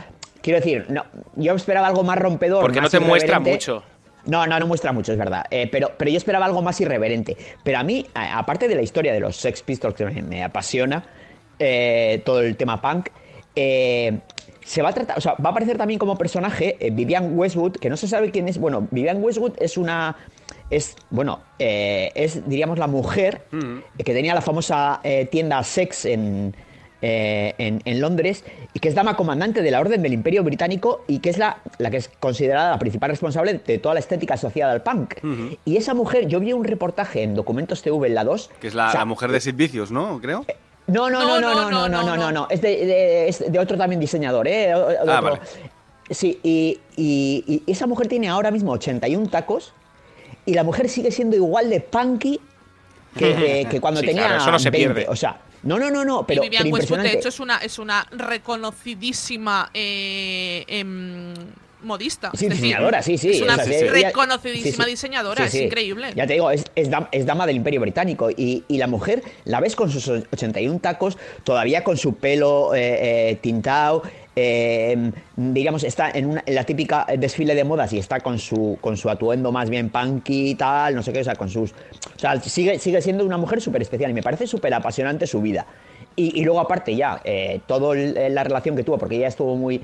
[0.48, 1.04] quiero decir, no,
[1.36, 2.62] yo esperaba algo más rompedor.
[2.62, 3.84] Porque no te muestra mucho.
[4.26, 5.44] No, no, no muestra mucho, es verdad.
[5.52, 7.36] Eh, pero, pero yo esperaba algo más irreverente.
[7.66, 10.42] Pero a mí, a- aparte de la historia de los Sex Pistols, que me, me
[10.44, 11.04] apasiona,
[11.60, 13.10] eh, todo el tema punk,
[13.56, 14.20] eh,
[14.64, 17.90] se va a tratar, o sea, va a aparecer también como personaje Vivian Westwood, que
[17.90, 18.58] no se sabe quién es.
[18.58, 20.16] Bueno, Vivian Westwood es una.
[20.70, 26.56] Es, bueno, es, diríamos, la mujer eh, que tenía la famosa tienda Sex en,
[27.02, 31.04] eh, en, en Londres y que es dama comandante de la Orden del Imperio Británico
[31.08, 34.34] y que es la, la que es considerada la principal responsable de toda la estética
[34.34, 35.16] asociada al punk.
[35.66, 38.50] Y esa mujer, yo vi un reportaje en Documentos TV en la 2.
[38.60, 40.20] Que es la, o sea, la mujer de Sid Vicious, ¿no?
[40.22, 40.46] Creo.
[40.88, 43.78] no, no, no, no, no, no, no, no, no, Es de, de- es de otro
[43.78, 44.74] también diseñador, ¿eh?
[44.74, 45.22] O- Ah, otro.
[45.32, 45.40] vale.
[46.10, 49.74] Sí, y, y- y esa mujer tiene ahora mismo 81 tacos
[50.46, 52.40] y la mujer sigue siendo igual de punky
[53.18, 54.94] que, que- que cuando Sí, tenía claro, eso no se 20.
[54.94, 55.12] pierde.
[55.12, 57.58] O sea, no, no, no, no, pero, y Vivian pero Westwood, de hecho, es una,
[57.58, 61.34] es una reconocidísima eh, em,
[61.84, 62.32] modista.
[62.34, 63.32] Sí, es decir, diseñadora, sí, sí.
[63.32, 64.90] Es una o sea, sí, ella- reconocidísima sí, sí.
[64.90, 66.12] diseñadora, es increíble.
[66.16, 68.30] Ya te digo, es, es dama del Imperio Británico.
[68.32, 73.32] Y, y la mujer la ves con sus 81 tacos, todavía con su pelo eh,
[73.32, 74.04] eh, tintado.
[74.40, 78.96] Eh, digamos, está en, una- la típica desfile de modas y está con su, con
[78.96, 81.72] su atuendo más bien punky y tal, no sé qué, o sea, con sus.
[81.72, 85.42] O sea, sigue, sigue siendo una mujer súper especial y me parece súper apasionante su
[85.42, 85.66] vida.
[86.16, 89.82] Y, y luego, aparte, ya, eh, toda la relación que tuvo, porque ella estuvo muy.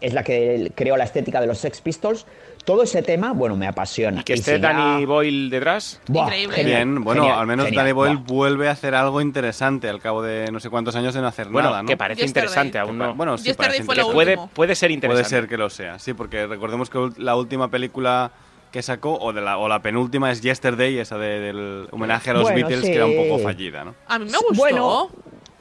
[0.00, 2.26] Es la que creó la estética de los Sex Pistols.
[2.68, 4.22] Todo ese tema, bueno, me apasiona.
[4.22, 6.02] Que Y esté si ya- Danny Boyle detrás.
[6.06, 6.54] Buah, Increíble.
[6.56, 8.24] genial, Bien, bueno, genial, al menos genial, Danny Boyle buah.
[8.26, 11.48] vuelve a hacer algo interesante al cabo de no sé cuántos años de no hacer
[11.48, 11.88] Bueno, nada, ¿no?
[11.88, 12.44] que parece Yesterday.
[12.46, 13.14] interesante, aún no.
[13.14, 14.36] Bueno, sí, Yesterday parece fue lo interesante.
[14.36, 15.28] puede, puede ser Puede interesante.
[15.30, 18.32] ser que lo sea, sí, porque recordemos que la última película
[18.70, 22.34] que sacó, o, de la, o la penúltima, es Yesterday, esa de- del homenaje a
[22.34, 22.88] los Bueno, Beatles, sí.
[22.90, 23.94] que era un poco fallida, ¿no?
[24.06, 24.54] A mí me gustó.
[24.54, 25.08] Bueno,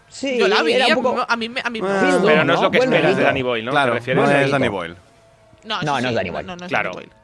[0.09, 2.01] Sí, Yo la vi, era un a, poco- a mí, me- a mí me Ah,
[2.11, 2.27] gustó.
[2.27, 3.23] Pero no es lo que Buen esperas de.
[3.23, 3.71] Danny Boyle, ¿no?
[3.71, 4.23] Claro, ¿Te refieres?
[4.23, 4.51] no es.
[4.51, 4.95] Danny Boyle.
[5.65, 6.47] No, No, no es Danny Boyle.
[6.47, 6.91] No, no es Claro.
[6.93, 7.17] Danny Boyle.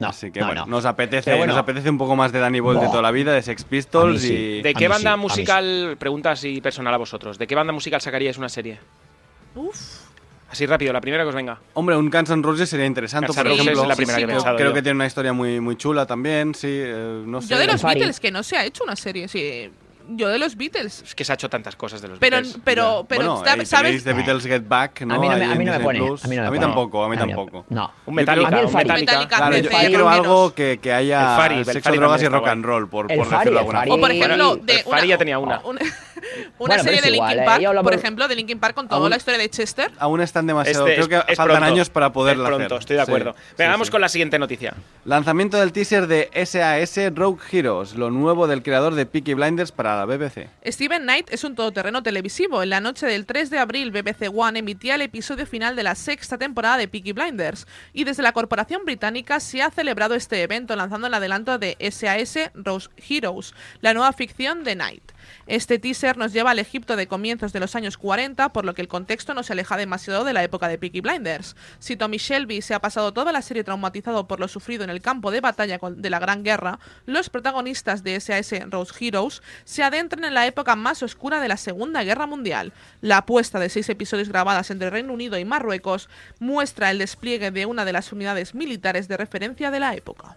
[0.00, 0.72] No, Así que no, bueno, no.
[0.72, 1.52] nos apetece, bueno.
[1.52, 4.22] nos apetece un poco más de Danny Boyle de toda la vida, de Sex Pistols
[4.22, 4.32] sí.
[4.58, 4.62] y...
[4.62, 8.36] ¿De qué banda sí, musical, pregunta así personal a vosotros, ¿de qué banda musical sacaríais
[8.36, 8.80] una serie?
[9.54, 9.76] Uf.
[10.50, 11.58] Así rápido, la primera que os venga.
[11.74, 13.82] Hombre, un Guns N' Roses sería interesante, Guns por Roses ejemplo.
[13.82, 14.74] es la primera que he creo, pensado creo yo.
[14.74, 17.48] que tiene una historia muy, muy chula también, sí, eh, no sé.
[17.48, 17.82] Yo de los.
[17.82, 19.70] Beatles, que no se ha hecho una serie, sí.
[20.08, 21.02] Yo de los Beatles.
[21.02, 22.58] Es que se ha hecho tantas cosas de los Pero, Beatles.
[22.64, 23.60] pero, pero, bueno, ¿sabes?
[23.60, 24.04] ahí sabes?
[24.04, 25.14] The Beatles Get Back, ¿no?
[25.14, 25.98] A mí no me, a mí no me pone.
[25.98, 26.24] Plus.
[26.24, 26.66] A mí, no me a mí pone.
[26.66, 27.26] tampoco, a mí no.
[27.26, 27.64] tampoco.
[27.70, 27.90] No.
[28.06, 28.88] Un A Metallica, mí el un Fari.
[28.88, 29.36] Metallica.
[29.36, 30.12] Claro, yo, yo menos.
[30.12, 33.10] algo que, que haya El Fari, el sexo, Fari drogas y rock and roll, por,
[33.10, 33.90] El por Fari, decirlo de el alguna Fari.
[33.90, 34.14] O por forma.
[34.24, 35.60] ejemplo, El de Fari una, ya tenía una.
[35.64, 35.80] una,
[36.58, 37.64] Bueno, serie de igual, Linkin ¿eh?
[37.64, 39.90] Park, por ejemplo, de Linkin Park con toda Aún- la historia de Chester.
[39.98, 40.86] Aún están demasiado.
[40.86, 41.72] Este creo que es- faltan pronto.
[41.74, 42.78] años para poderla Es pronto, hacer.
[42.80, 43.32] estoy de acuerdo.
[43.36, 43.92] sí, Venga, vamos sí.
[43.92, 44.74] con la siguiente noticia.
[45.04, 49.96] Lanzamiento del teaser de SAS Rogue Heroes, lo nuevo del creador de Peaky Blinders para
[49.96, 50.48] la BBC.
[50.66, 52.62] Steven Knight es un todoterreno televisivo.
[52.62, 55.94] En la noche del 3 de abril, BBC One emitía el episodio final de la
[55.94, 57.66] sexta temporada de Peaky Blinders.
[57.92, 62.50] Y desde la corporación británica se ha celebrado este evento lanzando el adelanto de SAS
[62.54, 65.02] Rose Heroes, la nueva ficción de Knight.
[65.46, 68.82] Este teaser nos lleva al Egipto de comienzos de los años 40, por lo que
[68.82, 71.56] el contexto no se aleja demasiado de la época de Peaky Blinders.
[71.78, 75.02] Si Tommy Shelby se ha pasado toda la serie traumatizado por lo sufrido en el
[75.02, 80.24] campo de batalla de la Gran Guerra, los protagonistas de SAS Rose Heroes se adentran
[80.24, 82.72] en la época más oscura de la Segunda Guerra Mundial.
[83.00, 87.66] La apuesta de seis episodios grabadas entre Reino Unido y Marruecos muestra el despliegue de
[87.66, 90.36] una de las unidades militares de referencia de la época.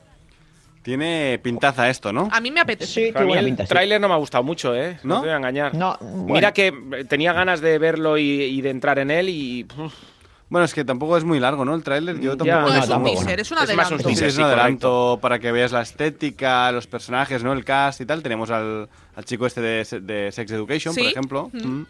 [0.88, 2.30] Tiene pintaza esto, ¿no?
[2.32, 3.12] A mí me apetece.
[3.12, 3.64] Sí, A mí el pinta.
[3.64, 3.68] sí.
[3.68, 4.98] tráiler no me ha gustado mucho, ¿eh?
[5.04, 5.22] No, ¿No?
[5.22, 5.76] te voy a engañar.
[5.76, 6.34] No, bueno.
[6.36, 9.66] Mira que eh, tenía ganas de verlo y, y de entrar en él y...
[10.48, 11.76] Bueno, es que tampoco es muy largo, ¿no?
[11.76, 12.64] El tráiler yo Ya.
[12.64, 13.94] tampoco No, es un teaser, es un Es más adelanto.
[13.96, 17.52] un Sí, teaser, es un adelanto para que veas la estética, los personajes, ¿no?
[17.52, 18.24] El cast y tal.
[18.24, 21.52] Tenemos al, al chico este de, se- de Sex Education, por ejemplo.
[21.54, 21.68] Ujú.
[21.68, 21.86] Mm.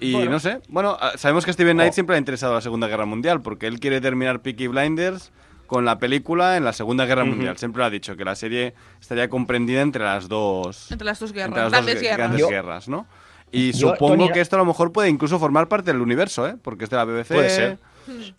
[0.00, 0.32] Y Bueno.
[0.32, 1.80] no sé, bueno, ah, sabemos que Steven Oh.
[1.80, 5.30] Knight siempre ha interesado la Segunda Guerra Mundial, porque él quiere terminar Peaky Blinders
[5.70, 7.24] con la película en la Segunda Guerra.
[7.24, 7.56] Mundial.
[7.56, 11.32] Siempre lo ha dicho, que la serie estaría comprendida entre las dos, Entre las dos
[11.32, 12.18] guerras, entre las grandes dos guerras.
[12.18, 13.06] grandes Yo- guerras, ¿no?
[13.52, 16.44] Y Yo, supongo Tony, que esto a lo mejor puede incluso formar parte del universo,
[16.48, 16.56] ¿eh?
[16.60, 17.34] Porque es de la BBC.
[17.34, 17.78] Puede ser.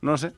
[0.02, 0.34] No lo sé.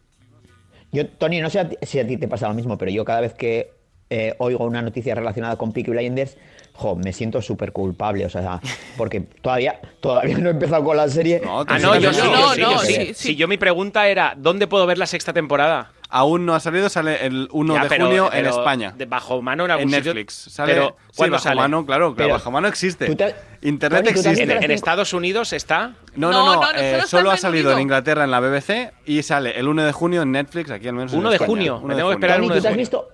[0.91, 3.03] Yo, Tony, no sé a ti- si a ti te pasa lo mismo, pero yo
[3.03, 3.71] cada vez que
[4.12, 6.38] eh, oigo una noticia relacionada con Peaky Blinders,
[6.73, 8.62] jo, me siento súper culpable, o sea,
[8.95, 11.41] porque todavía, todavía no he empezado con la serie.
[11.43, 12.93] No, Ah, no, yo sí, sí, no, yo sí, no, yo sí.
[12.93, 13.13] sí, sí.
[13.15, 15.91] Si yo mi pregunta era, ¿dónde puedo ver la sexta temporada?
[16.15, 18.93] Aún no ha salido, sale el 1 Ya, de pero- junio en pero España.
[18.95, 20.13] De bajo mano en En algún sitio.
[20.13, 20.34] Netflix.
[20.36, 21.56] Sale, pero, sí, ¿cuándo bajo sale?
[21.62, 23.15] mano, claro, claro, bajo mano existe.
[23.15, 24.43] Te- Internet existe.
[24.43, 25.95] ¿En, en Estados Unidos está?
[26.15, 27.80] No, No, no, no, no, no, eh, solo en ha salido en.
[27.80, 31.13] Inglaterra en la BBC y sale el 1 de junio en Netflix, aquí al menos.
[31.13, 31.47] en 1 de España.
[31.49, 32.82] junio, 1 me tengo que esperar uno ¿tú de te has junio.
[32.82, 33.08] visto?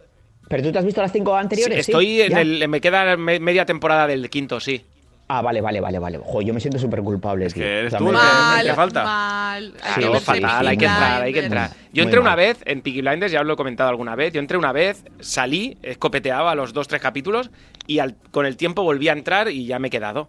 [0.49, 1.79] ¿Pero tú te has visto las cinco anteriores?
[1.87, 2.41] Estoy Sí, en ya.
[2.41, 2.67] el.
[2.67, 4.83] Me queda me- media temporada del quinto, sí.
[5.31, 6.19] Ah, vale, vale, vale, vale.
[6.23, 7.61] Jo, yo me siento súper culpable, tío.
[7.63, 9.03] que eres O sea, tú me- el que- Mal, ¿qué falta?
[9.03, 9.73] mal.
[9.83, 11.69] Hay Sí, que fatal, hay que entrar, hay que entrar.
[11.93, 14.33] Yo entré una vez en Peaky Blinders, ya os lo he comentado alguna vez.
[14.33, 17.51] Yo entré una vez, salí, escopeteaba los dos, tres capítulos
[17.85, 20.27] y al- con el tiempo volví a entrar y ya me he quedado.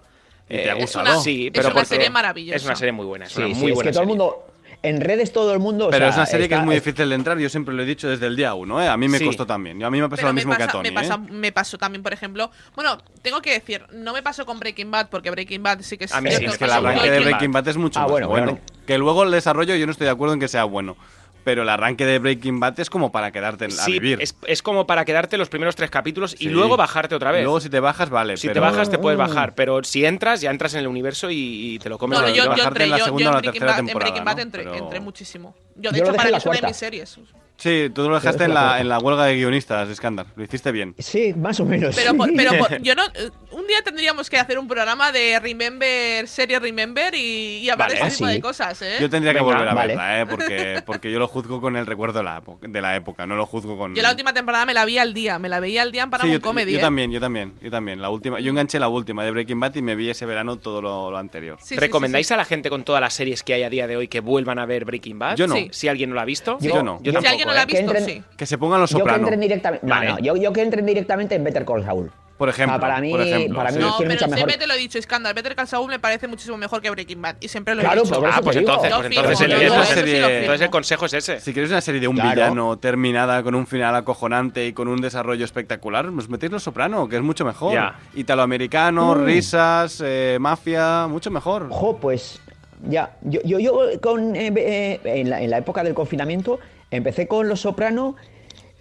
[0.50, 1.06] ¿Y te ha Eh, gustado?
[1.12, 2.56] una- Sí, es pero una porque serie maravillosa.
[2.56, 4.08] Es una serie muy buena, es Sí, una sí, muy es buena que todo el
[4.08, 4.46] mundo.
[4.82, 5.88] En redes todo el mundo.
[5.88, 7.82] o Pero sea, es una serie que es muy difícil de entrar, yo siempre lo
[7.82, 8.88] he dicho desde el día uno, ¿eh?
[8.88, 9.26] A mí me Sí.
[9.26, 9.78] costó también.
[9.80, 11.32] Y a mí me ha pasado Pero lo mismo que a Tony, me, pasa- ¿eh?
[11.32, 12.50] me pasó también, por ejemplo.
[12.74, 16.04] Bueno, tengo que decir, no me pasó con Breaking Bad, porque Breaking Bad sí que
[16.06, 16.14] es.
[16.14, 18.26] A mí sí, es que pasó con arranque de Breaking Bad es mucho Ah, más
[18.26, 18.58] bueno.
[18.86, 20.96] Que luego el desarrollo yo no estoy de acuerdo en que sea bueno.
[21.44, 24.18] Pero el arranque de Breaking Bad es como para quedarte a Sí, vivir.
[24.20, 26.48] es, es como para quedarte los primeros tres capítulos y Sí.
[26.50, 27.42] luego bajarte otra vez.
[27.44, 28.37] Luego si te bajas, vale.
[28.37, 28.55] si pero...
[28.55, 31.79] te bajas te puedes bajar, pero si entras, ya entras en el universo y, y
[31.79, 32.18] te lo comes.
[32.20, 33.79] No, no, yo, yo bajarte entré, en la yo, segunda o la en tercera Bad,
[33.81, 34.42] en Breaking Bad ¿no?
[34.42, 35.55] entré, Pero- entré muchísimo.
[35.76, 36.66] Yo, de Yo hecho, para en mí la es una de cuarta.
[36.68, 37.18] mis series.
[37.61, 40.27] Sí, tú lo dejaste en la, en la huelga de guionistas, Iskandar.
[40.35, 40.94] Lo hiciste bien.
[40.99, 41.94] Sí, más o menos.
[41.94, 43.05] Pero, por- pero por- yo no.
[43.14, 47.88] eh, Un día tendríamos que hacer un programa de Remember, serie Remember y, y hablar
[47.88, 47.94] Vale.
[47.99, 48.35] de Ah, este tipo sí.
[48.35, 48.96] de cosas, ¿eh?
[49.01, 49.88] Yo tendría que Venga, volver a vale.
[49.96, 50.27] verla, ¿eh?
[50.27, 53.44] Porque, porque yo lo juzgo con el recuerdo de la, de la época, no lo
[53.46, 53.94] juzgo con...
[53.94, 56.09] Yo la última temporada me la vi al día, me la veía al día en
[56.09, 56.73] Sí, Paramount yo, Comedy.
[56.73, 56.81] yo ¿eh?
[56.81, 58.01] también, yo también, yo también.
[58.01, 60.81] La última, yo enganché la última de Breaking Bad y me vi ese verano todo
[60.81, 61.59] lo, lo anterior.
[61.61, 63.87] Sí, sí, ¿Recomendáis sí, a la gente con todas las series que hay a día
[63.87, 65.37] de hoy que vuelvan a ver Breaking Bad?
[65.37, 65.57] Yo no.
[65.57, 65.68] Sí.
[65.73, 66.57] Si alguien no lo ha visto.
[66.61, 66.99] Yo no.
[67.03, 67.14] Yo sí.
[67.14, 67.20] tampoco.
[67.23, 67.66] Si alguien no la ha ¿eh?
[67.66, 68.22] Que visto, entren- sí.
[68.36, 69.86] Que se pongan los Yo que sopranos, entren directamente.
[69.86, 70.08] No, Vale.
[70.08, 72.10] no, yo, yo que entren directamente en Better Call Saul.
[72.40, 72.74] por ejemplo.
[72.76, 73.82] Ah, para mí- por ejemplo, para mí sí.
[73.82, 75.34] No, pero mucha mejor- siempre te lo he dicho, Scandal.
[75.34, 77.36] Better Call Saul me parece muchísimo mejor que Breaking Bad.
[77.38, 78.14] Y siempre lo he Claro, dicho.
[78.18, 81.40] por Ah, pues entonces, pues firmo, entonces, el, entonces- sí entonces consejo es ese.
[81.40, 82.30] Si queréis una serie de un Claro.
[82.30, 87.06] villano terminada con un final acojonante y con un desarrollo espectacular, os metéis Los Soprano,
[87.10, 87.74] que es mucho mejor.
[87.74, 87.98] Ya.
[88.14, 89.24] Italoamericano, Mm.
[89.26, 91.68] risas, eh, mafia, mucho mejor.
[91.68, 92.40] Jo, pues
[92.88, 96.58] ya, yo, yo, yo con, eh, eh, en, la, en la época del confinamiento
[96.90, 98.16] empecé con Los Soprano,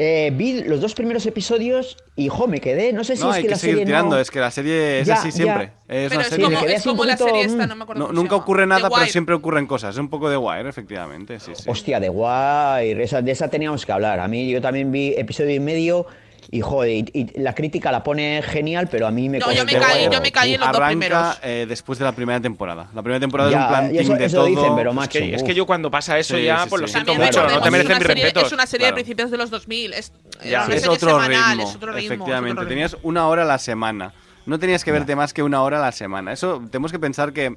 [0.02, 3.36] eh, vi los dos primeros episodios y jo, me quedé, no sé si no, es
[3.36, 4.22] hay que que, la seguir serie tirando, no...
[4.22, 5.32] es que la serie es Ya, así ya.
[5.36, 5.63] siempre.
[5.89, 7.84] Es Pero una es serie como, es como la poquito, serie esta, mm, no me
[7.84, 9.12] acuerdo No- nunca ocurre The nada, pero Wire.
[9.12, 9.95] siempre ocurren cosas.
[9.95, 11.39] Es un poco de Wire, efectivamente.
[11.41, 11.63] Sí, sí.
[11.69, 14.22] Hostia, de guay, esa, de esa teníamos que hablar.
[14.22, 16.06] A mí yo también vi episodio y medio
[16.52, 19.65] y joder, y, y la crítica la pone genial, pero a mí me No, yo
[19.65, 21.39] me caí- yo me caí en los dos primeros.
[21.43, 22.89] Eh, después de la primera temporada.
[22.93, 24.45] La primera temporada Ya, es un plan eso- de eso todo.
[24.47, 26.82] dicen, pero Es macho, que, es que yo cuando pasa eso Sí, ya, sí, pues
[26.82, 26.93] lo sí.
[26.93, 28.47] siento También mucho, no recordemos, te merecen es mis una serie- respetos.
[28.47, 28.95] Es una serie Claro.
[28.95, 29.93] de principios de los 2000.
[29.93, 30.65] Es, Ya.
[30.65, 31.99] una es serie otro semanal, ritmo, es otro ritmo.
[31.99, 32.52] es efectivamente.
[32.52, 32.69] otro ritmo.
[32.69, 34.13] Tenías una hora a la semana.
[34.45, 36.34] No tenías que verte más que una hora a la semana.
[36.34, 37.56] Eso tenemos que pensar que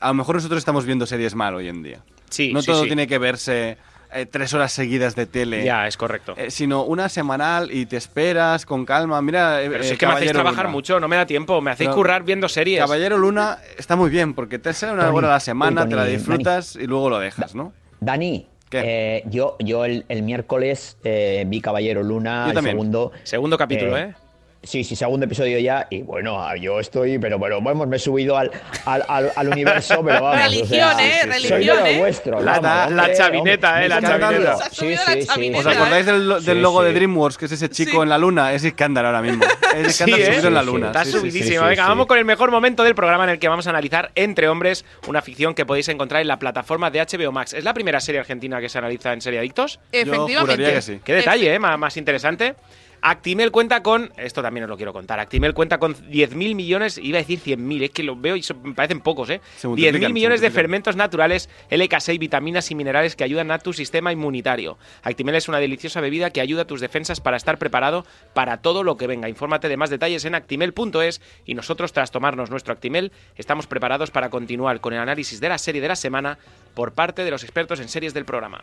[0.00, 2.00] a lo mejor nosotros estamos viendo series mal hoy en día.
[2.30, 2.88] Sí, no sí, todo sí.
[2.88, 3.78] tiene que verse
[4.12, 5.64] eh, tres horas seguidas de tele.
[5.64, 6.34] Ya, es correcto.
[6.36, 9.20] eh, sino una semanal y te esperas con calma.
[9.22, 10.72] Mira, eh, Pero si es que me hacéis trabajar Luna.
[10.72, 11.60] mucho, no me da tiempo.
[11.60, 12.80] Me hacéis Pero- currar viendo series.
[12.80, 15.96] Caballero Luna está muy bien porque te sale una Tony, hora a la semana, te
[15.96, 17.72] la disfrutas y luego lo dejas, ¿no?
[18.00, 23.12] Dani, eh, yo, yo el, el miércoles eh, vi Caballero Luna, el segundo.
[23.24, 24.14] Segundo capítulo, ¿eh?
[24.60, 25.86] Sí, sí, segundo episodio ya.
[25.88, 28.50] Y bueno, ah, yo estoy, pero bueno, vamos, me he subido al,
[28.86, 30.42] al, al, al universo, pero vamos.
[30.44, 31.20] Religión, o sea, ¿eh?
[31.20, 31.98] Soy de Religión, lo ¿eh?
[31.98, 32.40] vuestro.
[32.40, 33.88] La- vamos, la hombre, chavineta, hombre, ¿eh?
[33.88, 34.56] La chavineta.
[34.70, 35.52] Sí, subido sí, la sí.
[35.54, 36.92] ¿Os acordáis del, del Sí, logo de.
[36.92, 37.96] DreamWorks, que es ese chico Sí.
[37.98, 38.52] en la luna?
[38.52, 39.44] Es Iskandar ahora mismo.
[39.76, 40.26] Es Sí, Iskandar ¿eh?
[40.32, 40.86] subido en la luna.
[40.88, 41.20] Está Sí, sí, sí.
[41.20, 41.62] subidísimo.
[41.62, 41.88] sí, Venga, sí.
[41.88, 44.84] vamos con el mejor momento del programa en el que vamos a analizar Entre Hombres,
[45.06, 47.52] una ficción que podéis encontrar en la plataforma de HBO Max.
[47.54, 49.78] ¿Es la primera serie argentina que se analiza en Serie Adictos?
[49.92, 50.40] Efectivamente.
[50.40, 51.00] juraría que sí.
[51.04, 51.58] Qué detalle, ¿eh?
[51.60, 52.56] Má- Más interesante.
[53.00, 57.18] Actimel cuenta con, esto también os lo quiero contar, Actimel cuenta con 10.000 millones, iba
[57.18, 59.40] a decir 100.000, es que lo veo y me parecen pocos, ¿eh?
[59.56, 63.58] Se multiplican, 10.000 se millones de fermentos naturales, LK6, vitaminas y minerales que ayudan a
[63.58, 64.78] tu sistema inmunitario.
[65.02, 68.82] Actimel es una deliciosa bebida que ayuda a tus defensas para estar preparado para todo
[68.82, 69.28] lo que venga.
[69.28, 74.30] Infórmate de más detalles en actimel.es y nosotros, tras tomarnos nuestro Actimel, estamos preparados para
[74.30, 76.38] continuar con el análisis de la serie de la semana
[76.74, 78.62] por parte de los expertos en series del programa.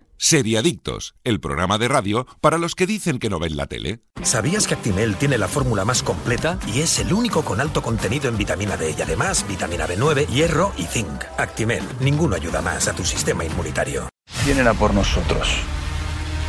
[0.23, 4.03] Seriadictos, el programa de radio para los que dicen que no ven la tele.
[4.21, 8.29] ¿Sabías que Actimel tiene la fórmula más completa y es el único con alto contenido
[8.29, 11.23] en vitamina D y además vitamina B9, hierro y zinc?
[11.39, 14.09] Actimel, ninguno ayuda más a tu sistema inmunitario.
[14.45, 15.57] Vienen a por nosotros.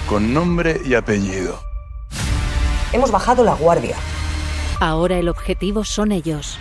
[0.06, 1.58] Con nombre y apellido.
[2.92, 3.96] Hemos bajado la guardia.
[4.80, 6.58] Ahora el objetivo son ellos.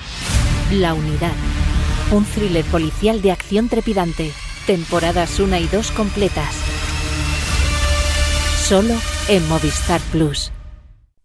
[0.72, 1.36] La unidad.
[2.12, 4.32] Un thriller policial de acción trepidante.
[4.66, 6.56] Temporadas 1 y 2 completas.
[8.72, 8.94] Solo
[9.28, 10.50] en Movistar Plus.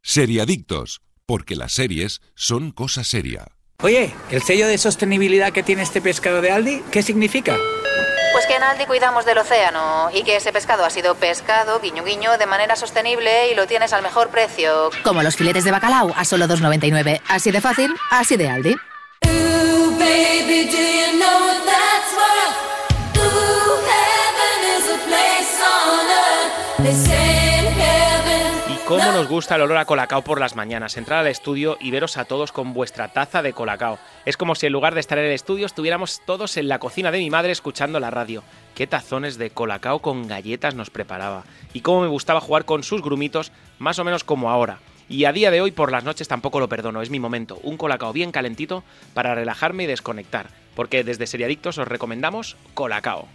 [0.03, 3.47] Seriadictos, porque las series son cosa seria.
[3.85, 7.57] Oye, ¿el sello de sostenibilidad que tiene este pescado de Aldi, qué significa?
[8.33, 12.03] Pues que en Aldi cuidamos del océano y que ese pescado ha sido pescado, guiño
[12.03, 14.91] guiño, de manera sostenible y lo tienes al mejor precio.
[15.05, 17.21] Como los filetes de bacalao a solo 2,99.
[17.29, 18.75] Así de fácil, así de Aldi.
[26.89, 31.91] Y cómo nos gusta el olor a colacao por las mañanas, entrar al estudio y
[31.91, 33.99] veros a todos con vuestra taza de colacao.
[34.25, 37.11] Es como si en lugar de estar en el estudio estuviéramos todos en la cocina
[37.11, 38.45] de mi madre escuchando la radio.
[38.77, 41.45] Qué tazones de colacao con galletas nos preparaba.
[41.73, 44.79] Y cómo me gustaba jugar con sus grumitos, más o menos como ahora.
[45.09, 47.59] Y a día de hoy por las noches tampoco lo perdono, es mi momento.
[47.65, 50.51] Un colacao bien calentito para relajarme y desconectar.
[50.77, 53.27] Porque desde Seriadictos os recomendamos colacao.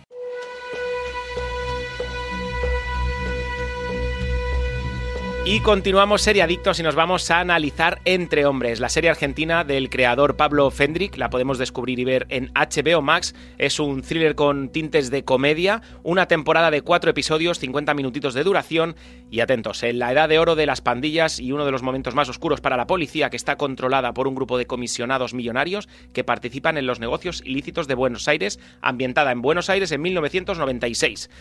[5.44, 10.38] Y continuamos seriadictos y nos vamos a analizar Entre Hombres, la serie argentina del creador
[10.38, 11.18] Pablo Fendrick.
[11.18, 13.34] La podemos descubrir y ver en HBO Max.
[13.58, 18.44] Es un thriller con tintes de comedia, una temporada de cuatro episodios, 50 minutitos de
[18.44, 18.96] duración.
[19.32, 22.14] Y atentos, en la edad de oro de las pandillas y uno de los momentos
[22.14, 26.24] más oscuros para la policía, que está controlada por un grupo de comisionados millonarios que
[26.24, 31.32] participan en los negocios ilícitos de Buenos Aires, ambientada en Buenos Aires en 1996.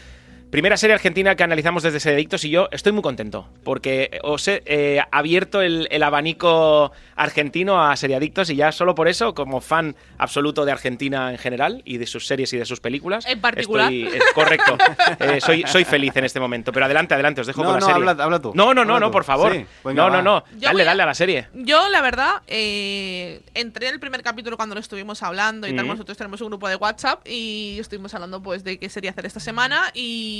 [0.50, 4.62] Primera serie argentina que analizamos desde Sedictos y yo estoy muy contento porque os he
[4.66, 9.94] eh, abierto el, el abanico argentino a seriadictos y ya solo por eso, como fan
[10.18, 13.26] absoluto de Argentina en general y de sus series y de sus películas.
[13.26, 13.92] En particular.
[13.92, 14.76] estoy- es correcto.
[15.20, 16.72] Eh, soy, soy feliz en este momento.
[16.72, 18.08] Pero adelante, adelante, os dejo No, con la no, serie.
[18.08, 18.52] habla- habla tú.
[18.54, 19.52] No, no, no, Habla no, por favor.
[19.52, 20.44] Sí, venga, no, no, no.
[20.58, 21.46] Dale, a- dale a la serie.
[21.54, 25.84] Yo, la verdad, eh, entré en el primer capítulo cuando lo estuvimos hablando y tal.
[25.84, 25.92] Ujú.
[25.94, 29.38] Nosotros tenemos un grupo de WhatsApp y estuvimos hablando pues de qué sería hacer esta
[29.38, 30.39] semana y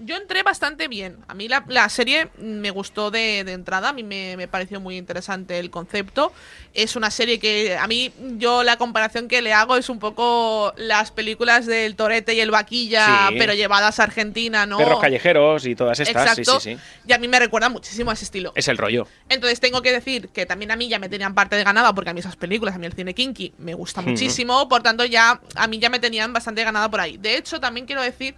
[0.00, 1.16] yo entré bastante bien.
[1.26, 4.78] A mí la, la serie me gustó de, de entrada, a mí me, me pareció
[4.80, 6.32] muy interesante el concepto.
[6.72, 10.72] Es una serie que a mí, yo la comparación que le hago es un poco
[10.76, 13.34] las películas del Torete y el Vaquilla, Sí.
[13.38, 14.78] pero llevadas a Argentina, ¿no?
[14.78, 16.38] Perros callejeros y todas estas.
[16.38, 16.60] Exacto.
[16.60, 17.02] Sí, sí, sí.
[17.08, 18.52] Y a mí me recuerda muchísimo a ese estilo.
[18.54, 19.08] Es el rollo.
[19.28, 22.10] Entonces tengo que decir que también a mí ya me tenían parte de ganada porque
[22.10, 25.40] a mí esas películas, a mí el cine kinky me gusta muchísimo, por tanto ya
[25.56, 27.16] a mí ya me tenían bastante ganada por ahí.
[27.16, 28.36] De hecho, también quiero decir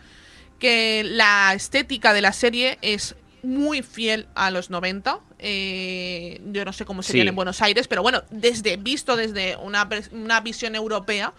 [0.61, 5.19] que la estética de la serie es muy fiel a los 90.
[5.39, 7.29] Eh, yo no sé cómo serían Sí.
[7.31, 11.33] en Buenos Aires, pero bueno, desde visto desde una, una visión europea,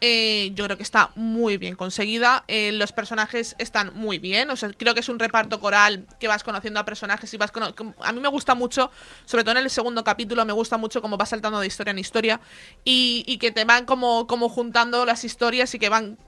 [0.00, 2.44] eh, yo creo que está muy bien conseguida.
[2.48, 4.50] Eh, los personajes están muy bien.
[4.50, 7.52] O sea, creo que es un reparto coral que vas conociendo a personajes y vas
[8.00, 8.90] A mí me gusta mucho,
[9.24, 11.98] sobre todo en el segundo capítulo, me gusta mucho cómo va saltando de historia en
[11.98, 12.40] historia
[12.84, 16.18] y, y que te van como, como juntando las historias y que van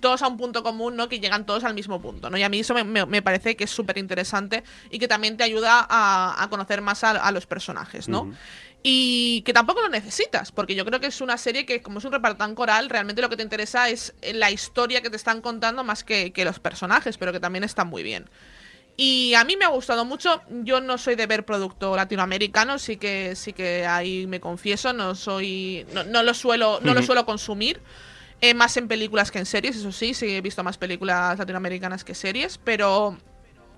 [0.00, 1.08] todos a un punto común, ¿no?
[1.08, 2.36] Que llegan todos al mismo punto, ¿no?
[2.38, 5.36] Y a mí eso me, me- me parece que es súper interesante y que también
[5.36, 8.24] te ayuda a, a conocer más a, a los personajes, ¿no?
[8.84, 12.04] Y que tampoco lo necesitas, porque yo creo que es una serie que, como es
[12.04, 15.40] un reparto tan coral, realmente lo que te interesa es la historia que te están
[15.40, 18.28] contando más que, que los personajes, pero que también están muy bien.
[18.96, 20.42] Y a mí me ha gustado mucho.
[20.64, 25.14] Yo no soy de ver producto latinoamericano, sí que sí que ahí me confieso, no
[25.14, 27.80] soy no, no lo suelo no lo suelo consumir.
[28.42, 32.02] Eh, más en películas que en series, eso sí, sí he visto más películas latinoamericanas
[32.04, 33.16] que series, pero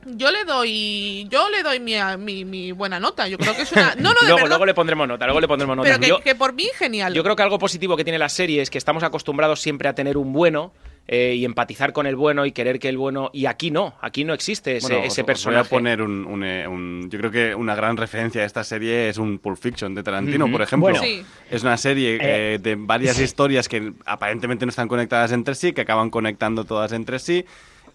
[0.06, 3.28] yo le doy yo le doy mi, mi, mi buena nota.
[3.28, 5.40] Yo creo que es una no no de luego, verdad, luego le pondremos nota, luego
[5.40, 5.86] le pondremos nota.
[5.88, 7.12] pero que, Yo- que por mí genial.
[7.14, 9.94] Yo creo que algo positivo que tiene la serie es que estamos acostumbrados siempre a
[9.94, 10.72] tener un bueno
[11.06, 13.30] eh, y empatizar con el bueno y querer que el bueno.
[13.32, 15.58] Y aquí no, aquí no existe ese, Bueno, ese os personaje.
[15.60, 18.64] Voy a poner un, un, eh, un- Yo creo que una gran referencia a esta
[18.64, 20.90] serie es un Pulp Fiction de Tarantino, por ejemplo.
[20.90, 21.02] Bueno.
[21.02, 21.22] Sí.
[21.50, 23.24] Es una serie eh, de varias sí.
[23.24, 27.44] historias que aparentemente no están conectadas entre sí, que acaban conectando todas entre sí.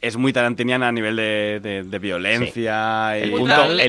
[0.01, 3.29] Es muy tarantiniana a nivel de, de- de violencia el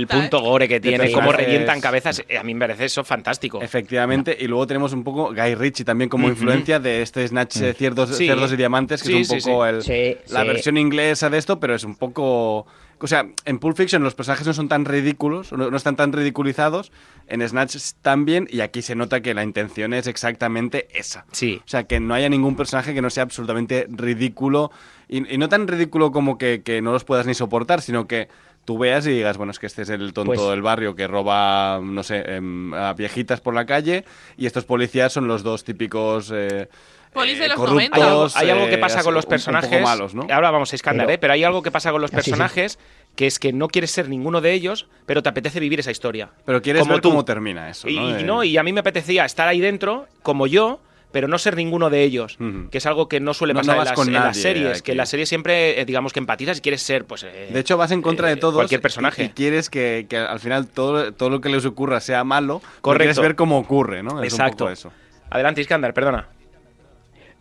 [0.02, 3.60] y punto, gore que tiene, cómo revientan cabezas, eh, a mí me parece eso fantástico.
[3.62, 7.74] Efectivamente, y luego tenemos un poco Guy Ritchie también como influencia de este Snatch eh,
[7.74, 8.26] Cerdos, Sí.
[8.26, 9.70] Cerdos y Diamantes, que Sí, es un sí, poco sí.
[9.70, 10.46] el- Sí, la sí.
[10.48, 12.66] versión inglesa de esto, pero es un poco...
[13.02, 16.12] O sea, en Pulp Fiction los personajes no son tan ridículos, no, no están tan
[16.12, 16.92] ridiculizados,
[17.26, 21.24] en Snatch también, y aquí se nota que la intención es exactamente esa.
[21.32, 21.60] Sí.
[21.64, 24.70] O sea, que no haya ningún personaje que no sea absolutamente ridículo,
[25.08, 28.28] y, y no tan ridículo como que, que no los puedas ni soportar, sino que
[28.64, 31.06] tú veas y digas, bueno, es que este es el tonto Pues- del barrio que
[31.06, 34.04] roba, no sé, em, a viejitas por la calle,
[34.36, 36.30] y estos policías son los dos típicos...
[36.34, 36.68] eh,
[37.12, 37.96] Polis de los corruptos, 90.
[37.96, 39.70] Hay algo, hay algo que eh, pasa con los un- un personajes.
[39.70, 40.26] poco malos, ¿no?
[40.30, 41.18] Ahora vamos a escándalo, Pero- ¿eh?
[41.18, 42.30] pero hay algo que pasa con los Ah, sí, sí.
[42.30, 42.78] personajes
[43.16, 46.30] que es que no quieres ser ninguno de ellos, pero te apetece vivir esa historia.
[46.46, 47.08] Pero quieres Como ver tú.
[47.10, 48.10] cómo termina eso, Y, ¿no?
[48.10, 50.80] y Eh, no, y a mí me apetecía estar ahí dentro, como yo,
[51.10, 52.38] pero no ser ninguno de ellos,
[52.70, 54.22] que es algo que no suele No- pasar no en, vas las, con en las
[54.26, 54.80] nadie series, aquí.
[54.82, 57.24] que en las series siempre, eh, digamos que empatizas y quieres ser, pues...
[57.24, 58.54] eh, De hecho, vas en contra de todos.
[58.54, 59.24] cualquier personaje.
[59.24, 62.62] Y, quieres que, que al final todo, todo lo que les ocurra sea malo.
[62.80, 63.02] Correcto.
[63.02, 64.10] Quieres ver cómo ocurre, ¿no?
[64.22, 64.58] Es un Exacto.
[64.66, 64.92] poco eso.
[65.30, 66.28] Adelante, Iskandar, perdona.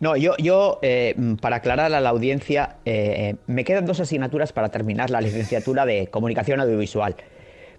[0.00, 4.52] No, yo, yo eh, mm, para aclarar a la audiencia, eh, me quedan dos asignaturas
[4.52, 7.16] para terminar la licenciatura de comunicación audiovisual.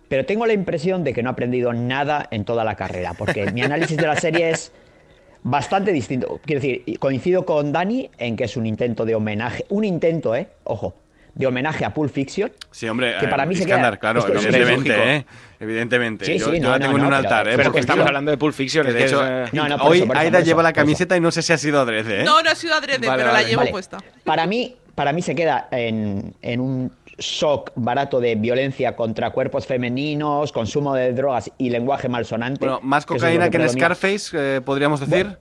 [0.07, 3.51] Pero tengo la impresión de que no he aprendido nada en toda la carrera, porque
[3.51, 4.71] mi análisis de la serie es
[5.41, 6.39] bastante distinto.
[6.45, 10.49] Quiero decir, coincido con Dani en que es un intento de homenaje, un intento, ¿eh?
[10.63, 10.93] Ojo,
[11.33, 12.51] de homenaje a Pulp Fiction.
[12.71, 15.15] Sí, hombre, Que para eh, mí se queda- claro, es que- evidentemente.
[15.15, 15.25] ¿eh?
[15.59, 16.25] Evidentemente.
[16.25, 17.51] Sí, yo sí, yo no, la no, tengo en un pero- altar, ¿eh?
[17.51, 18.85] Pero Porque que estamos hablando de Pulp Fiction.
[18.85, 21.15] que de hecho, es, eh, No, hoy eso, por eso, Aida lleva eso, la camiseta
[21.15, 22.23] y no sé si ha sido adrede, ¿eh?
[22.23, 23.43] No, no ha sido adrede, Vale, pero vale.
[23.43, 23.71] la llevo Vale.
[23.71, 23.97] puesta.
[24.23, 29.67] Para mí, para mí se queda en, en un shock barato de violencia contra cuerpos
[29.67, 32.65] femeninos, consumo de drogas y lenguaje malsonante.
[32.65, 33.69] Bueno, más cocaína que en.
[33.69, 35.37] Scarface, eh, podríamos decir.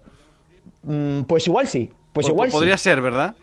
[0.82, 1.90] Mm, Pues igual sí.
[2.12, 2.84] Pues igual Podría sí.
[2.84, 3.34] ser, ¿verdad?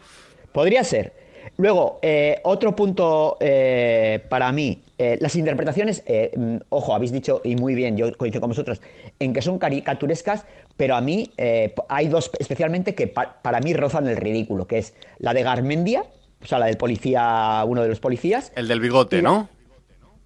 [0.51, 1.13] Podría ser.
[1.57, 7.41] Luego, eh, otro punto eh, para mí, eh, las interpretaciones, eh, mm, ojo, habéis dicho,
[7.43, 8.81] y muy bien, yo coincido con vosotros,
[9.19, 10.45] en que son caricaturescas,
[10.75, 14.79] pero a mí eh, hay dos especialmente que pa- para mí rozan el ridículo, que
[14.79, 16.03] es la de Garmendia,
[16.43, 18.51] o sea, la del policía, uno de los policías.
[18.55, 19.49] El del bigote, ¿no?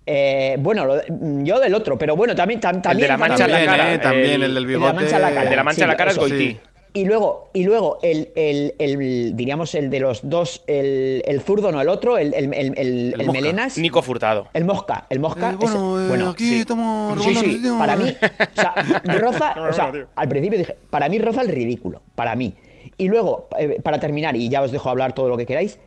[0.06, 2.60] Eh, bueno, lo de- mm, yo del otro, pero bueno, también...
[2.60, 3.94] tam- también de la mancha en la También, cara.
[3.94, 4.94] eh, también el del el de la bigote.
[4.94, 5.44] mancha la cara.
[5.44, 6.28] El de la mancha Sí, en la cara es eso.
[6.28, 6.60] Goití.
[6.94, 11.72] Y luego, y luego el, el, el- diríamos, el de los dos, el, el zurdo,
[11.72, 13.32] no el otro, el, el, el, el- el Mosca.
[13.32, 13.78] melenas.
[13.78, 14.48] Nico Furtado.
[14.54, 15.52] El mosca, el mosca.
[15.52, 16.60] Eh, bueno, ese- eh, bueno, aquí sí.
[16.60, 18.74] estamos Sí, para mí, o sea,
[19.20, 22.54] roza, o sea, al principio dije, para mí roza el ridículo, para mí.
[22.98, 25.80] Y luego, eh, para terminar, y ya os dejo hablar todo lo que queráis,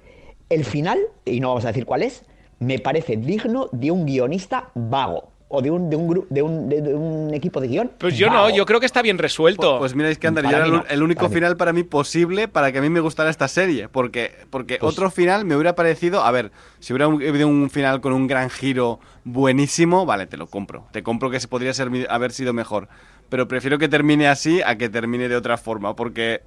[0.49, 2.23] el final, y no vamos a decir cuál es,
[2.61, 6.69] me parece digno de un guionista vago, o de un, de un, gru- de un,
[6.69, 7.91] de- de un equipo de guion.
[7.99, 9.79] Pues yo no, yo creo que está bien resuelto.
[9.79, 11.35] Pues mira, Iskandar, ya era el- no, el único para mí.
[11.35, 13.89] final para mí posible para que a mí me gustara esta serie.
[13.89, 16.23] Porque, porque Pues- otro final me hubiera parecido.
[16.25, 16.51] A ver,
[16.81, 20.87] si hubiera un- habido un final con un gran giro buenísimo, vale, te lo compro.
[20.93, 22.89] Te compro que se podría ser, haber sido mejor.
[23.29, 25.97] Pero prefiero que termine así a que termine de otra forma.
[25.97, 26.43] Porque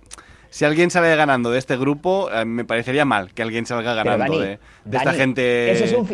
[0.50, 4.24] si alguien sale ganando de este grupo, eh, me parecería mal que alguien salga ganando
[4.26, 5.72] Dani, de, de esta gente.
[5.72, 6.08] Ese es, un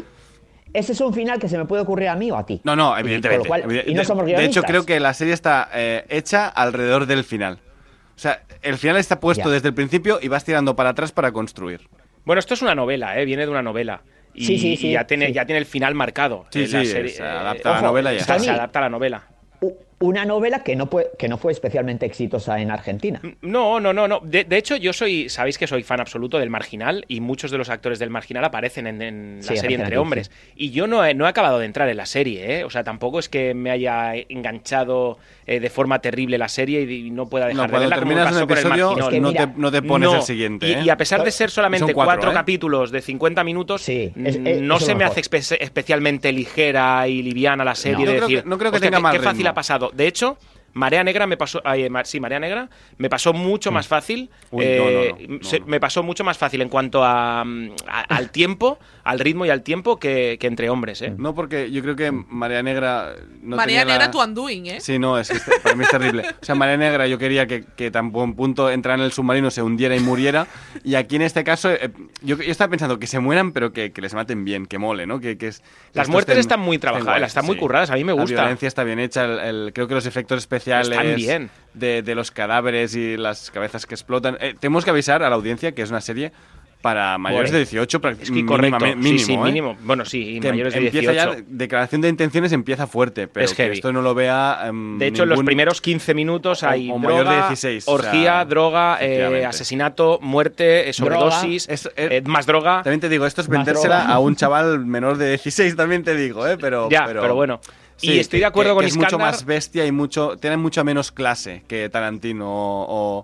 [0.74, 2.62] ese es un final que se me puede ocurrir a mí o a ti.
[2.64, 3.48] No, no, evidentemente.
[3.48, 5.70] con lo cual- evidente- y no de- somos de, hecho, creo que la serie está
[5.74, 7.60] eh, hecha alrededor del final.
[8.16, 9.52] O sea, el final está puesto Ya.
[9.54, 11.82] desde el principio y vas tirando para atrás para construir.
[12.26, 13.26] Bueno, esto es una novela, ¿eh?
[13.26, 14.02] viene de una novela.
[14.36, 15.34] Y, Sí, sí, sí, y ya, tiene, sí.
[15.34, 16.46] ya tiene el final marcado.
[16.50, 17.12] Sí, en la sí, serie.
[17.12, 18.40] se adapta a la ojo, novela y ya está.
[18.40, 19.24] Se adapta a la novela.
[20.04, 23.22] Una novela que no, fue, que no fue especialmente exitosa en Argentina.
[23.42, 24.20] No, no, no, no.
[24.22, 27.58] De, de hecho, yo soy, sabéis que soy fan absoluto del Marginal y muchos de
[27.58, 30.30] los actores del Marginal aparecen en, en la Sí, serie Entre Hombres.
[30.58, 32.64] Y yo no he, no he acabado de entrar en la serie, ¿eh?
[32.66, 37.08] O sea, tampoco es que me haya enganchado eh, de forma terrible la serie y,
[37.08, 39.00] y no pueda dejar No, de verla como pasó con el episodio Marginal.
[39.08, 40.68] Es que no, mira, te, no te pones No, el siguiente.
[40.68, 40.82] Y, ¿eh?
[40.84, 42.34] y a pesar de ser solamente cuatro, cuatro, ¿eh?
[42.34, 47.08] capítulos de 50 minutos, Sí, es- mm, es- no se me hace espe- especialmente ligera
[47.08, 48.12] y liviana la serie No.
[48.12, 49.50] de No creo que- decir, no creo que "Hostia, tenga qué- mal qué fácil ritmo".
[49.50, 49.92] ha pasado.
[49.94, 50.38] De hecho,
[50.74, 54.30] Marea Negra me pasó, ay, ma- sí, Marea Negra me pasó mucho más fácil.
[54.52, 54.56] Mm.
[54.56, 55.66] Uy, no, eh, no, no, no, se- no.
[55.68, 59.50] Me pasó mucho más fácil en cuanto a, mm, a- al tiempo, al ritmo y
[59.50, 61.14] al tiempo que, que entre hombres, ¿eh?
[61.18, 63.14] No, porque yo creo que Marea Negra.
[63.42, 64.80] No María tenía Negra, la- tu undoing, ¿eh?
[64.80, 66.24] Sí, no, es que este- para mí es terrible.
[66.42, 69.52] O sea, Marea Negra yo quería que, que tan buen punto entrara en el submarino,
[69.52, 70.48] se hundiera y muriera.
[70.86, 71.92] Y aquí en este caso, eh,
[72.22, 75.06] yo, yo estaba pensando que se mueran, pero que, que les maten bien, que mole,
[75.06, 75.20] ¿no?
[75.20, 77.60] Que, que es, que Las muertes estén- están muy trabajadas, están muy sí.
[77.60, 78.36] curradas, a mí me gusta.
[78.36, 81.50] La violencia está bien hecha, el- el- creo que los efectos especiales Están bien.
[81.74, 84.38] De, de los cadáveres y las cabezas que explotan.
[84.40, 86.32] Eh, tenemos que avisar a la audiencia que es una serie
[86.84, 89.38] para mayores Bueno, de 18, práct- Es que correcto, mínima- sí, mínimo, sí, ¿eh?
[89.38, 89.78] mínimo.
[89.86, 91.38] Bueno, sí, y mayores de empieza 18.
[91.40, 95.08] ya, declaración de intenciones empieza fuerte, pero Es que esto no lo vea em, De
[95.08, 98.12] hecho, en los primeros 15 minutos o- hay o mayor droga, de 16, o orgía,
[98.22, 102.82] sea, droga, eh, asesinato, muerte, eh, sobredosis, Es- eh, más droga.
[102.84, 106.46] También te digo, esto es vendérsela a un chaval menor de 16, también te digo,
[106.46, 106.58] ¿eh?
[106.60, 107.62] Pero, Ya, pero bueno.
[108.02, 110.58] Y Sí, estoy de acuerdo que- con que es mucho más bestia y mucho tiene
[110.58, 113.20] mucha menos clase que Tarantino o,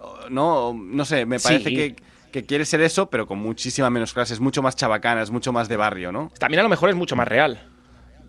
[0.00, 1.76] o- no no sé me parece Sí.
[1.76, 1.96] que,
[2.32, 5.52] que quiere ser eso pero con muchísima menos clase es mucho más chabacana es mucho
[5.52, 7.60] más de barrio no También a lo mejor es mucho más real.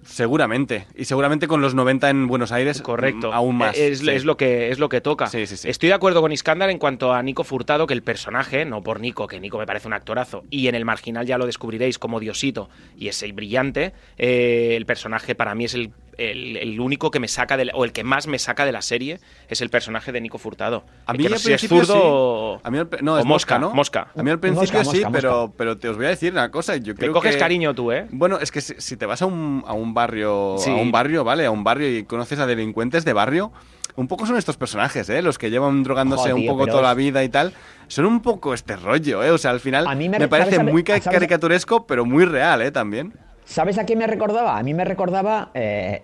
[0.06, 3.32] seguramente y seguramente con los 90 en Buenos Aires Correcto.
[3.32, 4.10] mm, aún más Es, sí.
[4.10, 5.28] es lo que, es lo que toca.
[5.28, 5.70] Sí, sí, sí.
[5.70, 9.00] Estoy de acuerdo con Iskandar en cuanto a Nico Furtado, que el personaje, no por
[9.00, 12.20] Nico, que Nico me parece un actorazo, y en el marginal ya lo descubriréis como
[12.20, 17.20] Diosito, y es brillante, eh, el personaje para mí es el, el- el único que
[17.20, 19.70] me saca, de la- o el que más me saca de la serie, es el
[19.70, 20.84] personaje de Nico Furtado.
[21.06, 22.02] A mí no al sé si es principio zurdo sí.
[22.04, 23.72] o, A mí al- no, o es mosca, ¿no?
[23.74, 24.08] Mosca.
[24.16, 26.50] A mí al principio Mosca, sí, mosca, pero, pero te os voy a decir una
[26.52, 26.78] cosa.
[26.78, 28.08] Yo creo coges que- cariño tú, ¿eh?
[28.12, 30.70] Bueno, es que si, si te vas a un, a un barrio, Sí.
[30.72, 31.46] a un barrio, ¿vale?
[31.46, 33.52] A un barrio y conoces a delincuentes de barrio,
[33.96, 35.22] un poco son estos personajes, ¿eh?
[35.22, 37.54] Los que llevan drogándose un poco toda la vida y tal.
[37.88, 39.30] Son un poco este rollo, ¿eh?
[39.32, 42.62] O sea, al final A mí me, me- parece ¿sabes- muy caricaturesco, pero muy real,
[42.62, 42.72] ¿eh?
[42.72, 43.14] También.
[43.46, 44.58] ¿Sabes a quién me recordaba?
[44.58, 46.02] A mí me recordaba, eh,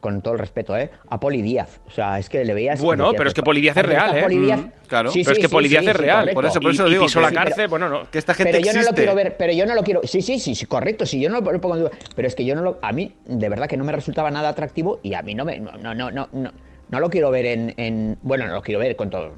[0.00, 0.90] con todo el respeto, ¿eh?
[1.08, 1.80] a Poli Díaz.
[1.86, 2.80] O sea, es que le veías.
[2.80, 4.22] Bueno, pero es que Poli Díaz es ¿dónde está real, ¿eh?
[4.22, 4.60] Poli Díaz?
[4.60, 5.10] Mm, claro.
[5.10, 6.30] Sí, Pero es que Poli Díaz sí, es real.
[6.32, 8.10] Por eso- por eso Y- digo pisó la cárcel, pero- bueno, no.
[8.10, 10.00] Que esta gente pero yo no lo quiero ver, pero yo no lo quiero.
[10.04, 11.06] Sí, sí, sí, sí, correcto.
[11.06, 11.90] Sí, yo no lo pongo en duda.
[12.14, 12.78] Pero es que yo no lo.
[12.82, 15.58] A mí, de verdad, que no me resultaba nada atractivo y a mí no me.
[15.58, 16.52] No, no, no, no.
[16.90, 17.00] No.
[17.00, 19.32] lo quiero ver en, en- Bueno, no lo quiero ver con todo.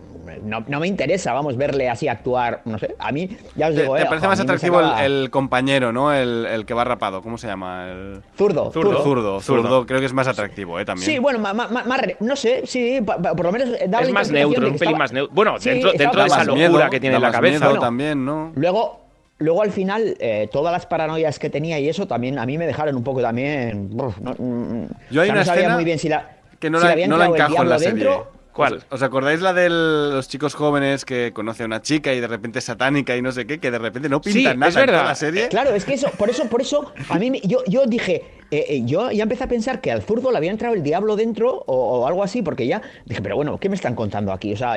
[0.45, 2.61] No, no me interesa, vamos, verle así actuar.
[2.67, 2.95] No sé.
[2.99, 6.13] A mí, ya os ¿Te, digo, te eh, parece a más atractivo el, compañero, ¿no?
[6.13, 7.23] El, el que va rapado.
[7.23, 7.89] ¿Cómo se llama?
[7.91, 8.21] El...
[8.37, 8.91] Zurdo, Zurdo.
[8.93, 9.03] zurdo.
[9.03, 9.41] Zurdo.
[9.41, 9.63] Zurdo.
[9.63, 9.87] Zurdo.
[9.87, 10.85] Creo que es más atractivo, ¿eh?
[10.85, 11.07] También.
[11.11, 13.71] Sí, bueno, ma- ma- ma- más, re- no sé, sí, pa- pa- por lo menos
[13.89, 15.35] daba Es la más neutro, un pelín estaba- más neutro.
[15.35, 17.35] Bueno, Sí, dentro, dentro de más esa locura miedo, que tiene da en la más
[17.37, 17.81] cabeza.
[17.81, 18.53] también, ¿no?
[18.55, 19.01] Luego,
[19.39, 22.67] luego al final, eh, todas las paranoias que tenía y eso también a mí me
[22.67, 23.97] dejaron un poco también.
[23.97, 26.33] no, mm, Yo hay o sea, una no sabía escena muy bien si la.
[26.59, 28.05] Que no si la, no la encajo en la serie.
[28.05, 28.33] dentro.
[28.53, 28.83] ¿Cuál?
[28.91, 32.59] ¿Os, acordáis la de los chicos jóvenes que conoce a una chica y de repente
[32.59, 33.61] es satánica y no sé qué?
[33.61, 35.05] Que de repente no pintan Sí, nada es en toda verdad.
[35.11, 35.49] la serie.
[35.49, 38.65] Claro, es que eso, por eso, por eso, a mí, me- yo, yo dije, eh,
[38.69, 41.63] eh, yo ya empecé a pensar que al zurdo le había entrado el diablo dentro
[41.69, 44.53] o, o algo así, porque ya dije, pero bueno, ¿qué me están contando aquí?
[44.53, 44.77] O sea,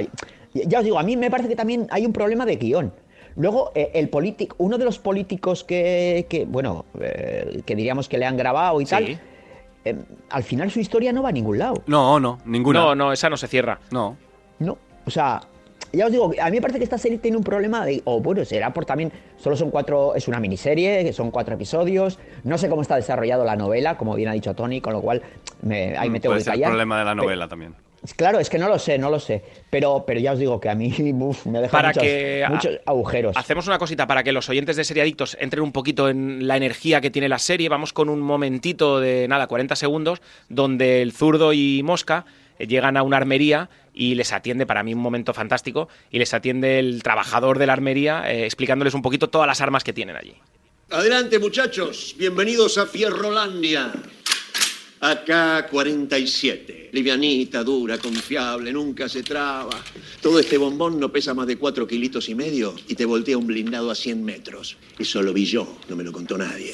[0.53, 2.93] ya, os digo, a mí me parece que también hay un problema de guion.
[3.35, 8.19] Luego, eh, el político, uno de los políticos que, que, bueno, eh, que diríamos que
[8.19, 9.19] le han grabado y tal,
[9.85, 9.95] eh,
[10.29, 11.83] al final su historia no va a ningún lado.
[11.87, 12.79] No, no, ninguna.
[12.79, 13.79] No, no, esa no se cierra.
[13.91, 14.15] No.
[14.59, 15.41] No, o sea,
[15.91, 18.19] ya os digo, a mí me parece que esta serie tiene un problema de, o
[18.21, 22.57] bueno, será por también, solo son cuatro, es una miniserie, que son cuatro episodios, no
[22.57, 25.21] sé cómo está desarrollado la novela, como bien ha dicho Tony, con lo cual
[25.63, 26.69] me, ahí me tengo Mm, Puede que ser el callar.
[26.69, 27.75] problema de la novela también.
[28.15, 30.69] Claro, es que no lo sé, no lo sé, pero, pero ya os digo que
[30.69, 33.37] a mí uf, me deja Para muchos, que- muchos agujeros.
[33.37, 36.99] Hacemos una cosita para que los oyentes de Seriadictos entren un poquito en la energía
[36.99, 37.69] que tiene la serie.
[37.69, 42.25] Vamos con un momentito de nada, 40 segundos, donde el zurdo y Mosca
[42.57, 46.33] eh, llegan a una armería y les atiende, para mí un momento fantástico, y les
[46.33, 50.15] atiende el trabajador de la armería eh, explicándoles un poquito todas las armas que tienen
[50.15, 50.33] allí.
[50.89, 52.15] Adelante, muchachos.
[52.17, 53.91] Bienvenidos a Fierrolandia.
[55.01, 56.91] AK-47.
[56.91, 59.81] Livianita, dura, confiable, nunca se traba.
[60.21, 63.47] Todo este bombón no pesa más de cuatro kilitos y medio y te voltea un
[63.47, 64.77] blindado a 100 metros.
[64.99, 66.71] Eso lo vi yo, no me lo contó nadie.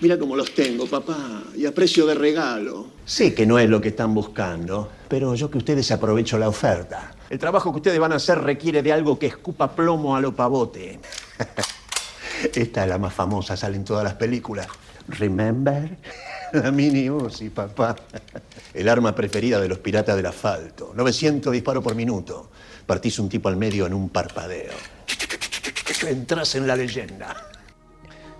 [0.00, 2.88] Mira cómo los tengo, papá, y a precio de regalo.
[3.06, 7.14] Sé que no es lo que están buscando, pero yo que ustedes aprovecho la oferta.
[7.30, 10.36] El trabajo que ustedes van a hacer requiere de algo que escupa plomo a lo
[10.36, 11.00] pavote.
[12.54, 14.66] Esta es la más famosa, sale en todas las películas.
[15.08, 15.96] Remember?
[16.52, 17.96] La mini Uzi, papá.
[18.74, 20.92] El arma preferida de los piratas del asfalto.
[20.94, 22.50] 900 disparos por minuto.
[22.86, 24.72] Partís un tipo al medio en un parpadeo.
[26.06, 27.34] Entras en la leyenda.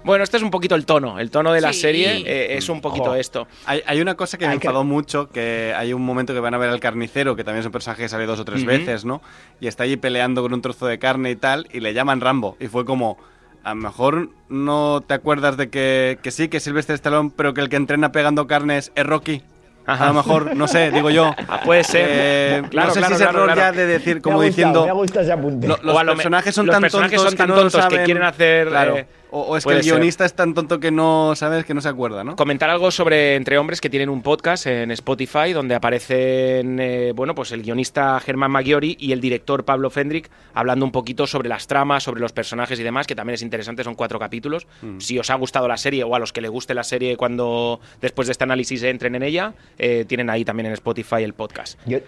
[0.04, 1.20] Bueno, este es un poquito el tono.
[1.20, 1.80] El tono de la Sí.
[1.80, 3.14] serie eh, es un poquito Jo.
[3.14, 3.46] esto.
[3.66, 6.40] Hay, hay una cosa que me Hay que- enfadó mucho, que hay un momento que
[6.40, 8.64] van a ver al carnicero, que también es un personaje que sale dos o tres
[8.64, 9.22] veces, ¿no?
[9.60, 12.56] Y está allí peleando con un trozo de carne y tal, y le llaman Rambo.
[12.58, 13.16] Y fue como,
[13.64, 17.54] a lo mejor no te acuerdas de que, que sí, que es Sylvester Stallone, pero
[17.54, 19.42] que el que entrena pegando carnes es Rocky.
[19.84, 20.04] Ajá.
[20.04, 21.34] A lo mejor, no sé, digo yo.
[21.48, 22.06] Ah, puede ser.
[22.08, 23.60] Eh, Claro, no sé claro, si es claro, error claro.
[23.60, 24.84] ya de decir, Me ha como gustado, diciendo...
[24.84, 25.66] me ha gustado ese apunte.
[25.68, 27.52] Lo- los O a lo me- personajes son los tan personajes tontos son tan que
[27.52, 28.96] no tontos que quieren hacer, Claro.
[28.96, 29.94] eh, o, o es que el ser.
[29.94, 31.64] guionista es tan tonto que no, ¿sabes?
[31.64, 32.36] Que no se acuerda, ¿no?
[32.36, 37.34] Comentar algo sobre Entre Hombres que tienen un podcast en Spotify donde aparecen, eh, bueno,
[37.34, 41.66] pues el guionista Germán Maggiori y el director Pablo Fendrick hablando un poquito sobre las
[41.66, 44.66] tramas, sobre los personajes y demás, que también es interesante, son cuatro capítulos.
[44.82, 44.98] Mm.
[45.00, 47.80] Si os ha gustado la serie o a los que les guste la serie cuando
[48.00, 51.78] después de este análisis entren en ella, eh, tienen ahí también en Spotify el podcast.
[51.86, 51.98] Yo,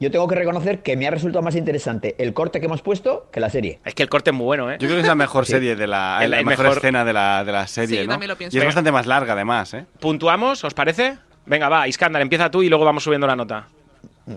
[0.00, 3.28] yo tengo que reconocer que me ha resultado más interesante el corte que hemos puesto
[3.32, 3.80] que la serie.
[3.84, 4.76] Es que el corte es muy bueno, ¿eh?
[4.78, 5.52] Yo creo que es la mejor Sí.
[5.52, 8.06] serie de la, El- la el mejor, mejor- escena de la, de la serie, Sí,
[8.06, 8.12] ¿no?
[8.14, 8.54] también lo pienso.
[8.54, 8.68] Y es Venga.
[8.68, 9.86] bastante más larga, además, ¿eh?
[10.00, 10.62] ¿Puntuamos?
[10.64, 11.18] ¿Os parece?
[11.46, 13.66] Venga, va, Iskandar, empieza tú y luego vamos subiendo la nota.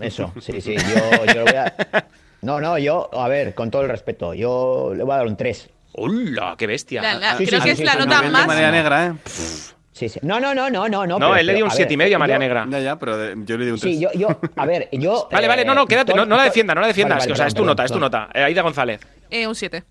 [0.00, 1.74] Eso, sí, sí, yo, yo lo voy a...
[2.42, 5.36] No, no, yo, a ver, con todo el respeto, yo le voy a dar un
[5.36, 5.70] 3.
[5.92, 7.00] ¡Hola, qué bestia!
[7.00, 8.46] La- la- Sí, creo sí, que sí, es la sí, nota nivel de más.
[8.48, 9.12] María Negra, ¿eh?
[9.92, 10.18] Sí, sí.
[10.22, 11.06] No, no, no, no, no.
[11.06, 12.40] No, No, pero- él le dio un a siete ver, y medio a María yo-
[12.40, 12.66] Negra.
[12.70, 13.94] Ya, ya, pero de- yo le di un 3.
[13.94, 15.28] Sí, yo, yo, a ver, yo...
[15.32, 17.32] Vale, vale, eh, no, no, quédate, no, no la defienda, no la defiendas, Vale, vale,
[17.32, 18.10] o sea, es tu perdón, nota, es tu perdón.
[18.12, 18.28] nota.
[18.32, 19.84] Eh, Aida González, Eh, un 7.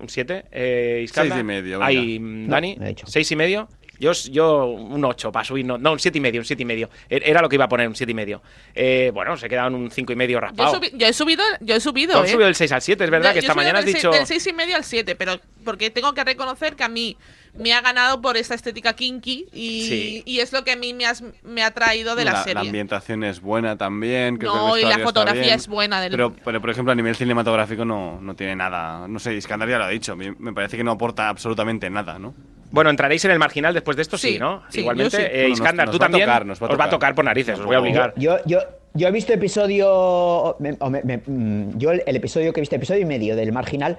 [0.00, 0.44] un 7.
[0.50, 1.32] Eh, Iskandar.
[1.32, 1.82] Seis y medio.
[1.82, 2.18] Ahí,
[2.48, 3.06] Dani, he dicho.
[3.06, 3.68] 6 y medio.
[3.98, 6.66] Yo, yo un 8 para subir, no, no, un 7 y medio, un 7 y
[6.66, 6.90] medio.
[7.08, 8.42] E- Era lo que iba a poner, un 7 y medio.
[8.74, 10.74] Eh, bueno, se queda en un 5 y medio Yo, raspado.
[10.80, 12.32] subi- yo he subido, yo he subido, Tú has ¿eh?
[12.32, 14.10] subido del 6 al 7, es verdad, Yo- que yo esta mañana has del dicho...
[14.10, 17.16] Del 6 y medio al 7, pero porque tengo que reconocer que a mí
[17.56, 20.22] me ha ganado por esta estética kinky y, Sí.
[20.26, 22.54] y es lo que a mí me, has- me ha traído de la, la, serie.
[22.54, 24.38] la ambientación es buena también.
[24.38, 26.96] creo que No, el y la fotografía es buena del- Pero, pero, por ejemplo, a
[26.96, 29.06] nivel cinematográfico no, no tiene nada.
[29.06, 30.16] No sé, Iskandar ya lo ha dicho.
[30.16, 32.34] Me parece que no aporta absolutamente nada, ¿no?
[32.74, 34.62] Bueno, entraréis en el marginal después de esto, sí, Sí, ¿no?
[34.68, 35.24] sí, Igualmente, yo sí.
[35.24, 36.26] eh, Bueno, nos- Iskandar, nos tú va también.
[36.26, 37.14] tocar, nos va a os va a tocar.
[37.14, 38.12] por narices, os voy a obligar.
[38.16, 38.58] Yo, yo,
[38.96, 40.54] Yo he visto episodio.
[40.60, 43.34] me- o me- me- mm, yo el, el episodio que he visto, episodio y medio
[43.36, 43.96] del marginal,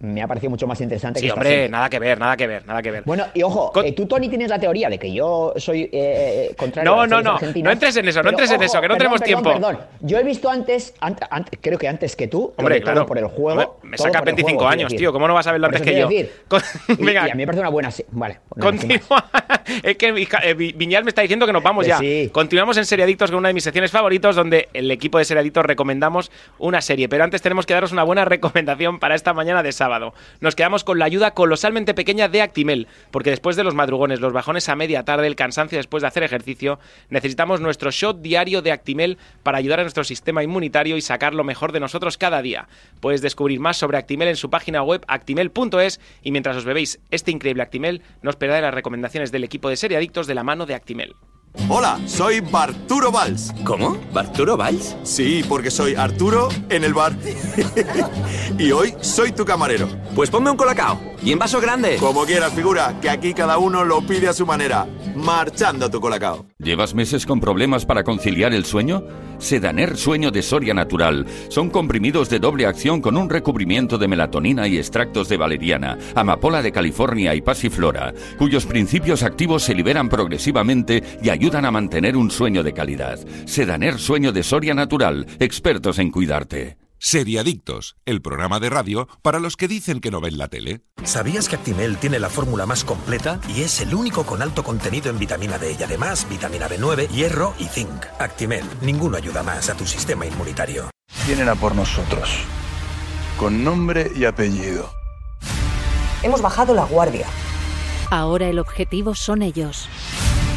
[0.00, 2.66] me ha parecido mucho más interesante Sí, que hombre, nada que ver, nada que ver,
[2.66, 3.02] nada que ver.
[3.04, 6.54] Bueno, y ojo, eh, tú, Tony, tienes la teoría de que yo soy eh, eh,
[6.56, 8.88] contrario a No, las no, no, no entres en eso, no entres en eso, que
[8.88, 9.52] no perdón, tenemos perdón, tiempo.
[9.52, 13.06] Perdón, yo he visto antes, ant- ant- creo que antes que tú, Hombre, todo claro.
[13.06, 13.60] por el juego.
[13.60, 16.08] Hombre, me el 25 juego, años, tío, ¿cómo no vas a verlo antes que yo?
[16.08, 16.30] decir.
[16.88, 17.28] Y- Venga.
[17.28, 17.90] Y, a mí me parece una buena.
[18.12, 18.38] Vale.
[18.54, 19.30] no, Continúa.
[19.82, 21.98] es que Vija- eh, Viñal me está diciendo que nos vamos ya.
[21.98, 22.30] sí.
[22.32, 26.30] Continuamos en Seriadictos con una de mis secciones favoritos, donde el equipo de Seriadictos recomendamos
[26.58, 27.08] una serie.
[27.08, 30.14] Pero antes tenemos que daros una buena recomendación para esta mañana de sábado.
[30.40, 34.32] Nos quedamos con la ayuda colosalmente pequeña de Actimel, porque después de los madrugones, los
[34.32, 36.78] bajones a media tarde, el cansancio después de hacer ejercicio,
[37.10, 41.44] necesitamos nuestro shot diario de Actimel para ayudar a nuestro sistema inmunitario y sacar lo
[41.44, 42.68] mejor de nosotros cada día.
[43.00, 47.30] Puedes descubrir más sobre Actimel en su página web actimel.es y mientras os bebéis este
[47.30, 50.74] increíble Actimel, no os perdáis las recomendaciones del equipo de Seriadictos de la mano de
[50.74, 51.14] Actimel.
[51.68, 53.52] Hola, soy Barturo Valls.
[53.64, 53.96] ¿Cómo?
[54.12, 54.96] ¿Barturo Valls?
[55.02, 57.12] Sí, porque soy Arturo en el bar.
[58.58, 59.88] y hoy soy tu camarero.
[60.14, 61.00] Pues ponme un colacao.
[61.22, 61.96] Y en vaso grande.
[61.96, 64.86] Como quieras, figura, que aquí cada uno lo pide a su manera.
[65.16, 66.46] Marchando tu colacao.
[66.58, 69.02] ¿Llevas meses con problemas para conciliar el sueño?
[69.38, 71.26] Sedaner Sueño de Soria Natural.
[71.48, 76.62] Son comprimidos de doble acción con un recubrimiento de melatonina y extractos de valeriana, amapola
[76.62, 82.30] de California y pasiflora, cuyos principios activos se liberan progresivamente y ayudan a mantener un
[82.30, 83.20] sueño de calidad.
[83.46, 85.26] Sedaner Sueño de Soria Natural.
[85.38, 86.76] Expertos en cuidarte.
[86.98, 90.80] Seriadictos, el programa de radio para los que dicen que no ven la tele.
[91.04, 95.08] ¿Sabías que Actimel tiene la fórmula más completa y es el único con alto contenido
[95.08, 98.06] en vitamina D y además vitamina B9, hierro y zinc?
[98.18, 100.90] Actimel, ninguno ayuda más a tu sistema inmunitario.
[101.26, 102.28] Vienen a por nosotros.
[103.38, 104.90] Con nombre y apellido.
[106.22, 107.26] Hemos bajado la guardia.
[108.10, 109.88] Ahora el objetivo son ellos.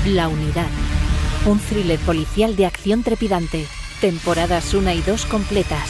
[0.06, 0.70] La unidad.
[1.46, 3.66] Un thriller policial de acción trepidante.
[4.00, 5.90] Temporadas 1 y 2 completas.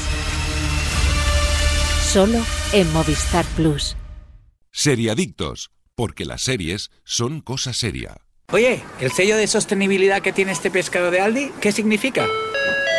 [2.12, 2.40] Solo
[2.74, 3.96] en Movistar Plus.
[4.72, 8.18] Seriadictos, porque las series son cosa seria.
[8.52, 12.26] Oye, ¿el sello de sostenibilidad que tiene este pescado de Aldi, qué significa?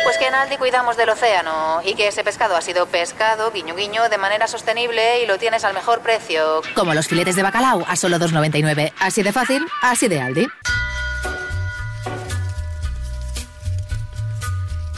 [0.05, 3.75] Pues que en Aldi cuidamos del océano y que ese pescado ha sido pescado, guiño
[3.75, 6.61] guiño, de manera sostenible y lo tienes al mejor precio.
[6.73, 8.93] Como los filetes de bacalao a solo 2,99.
[8.97, 10.47] Así de fácil, así de Aldi.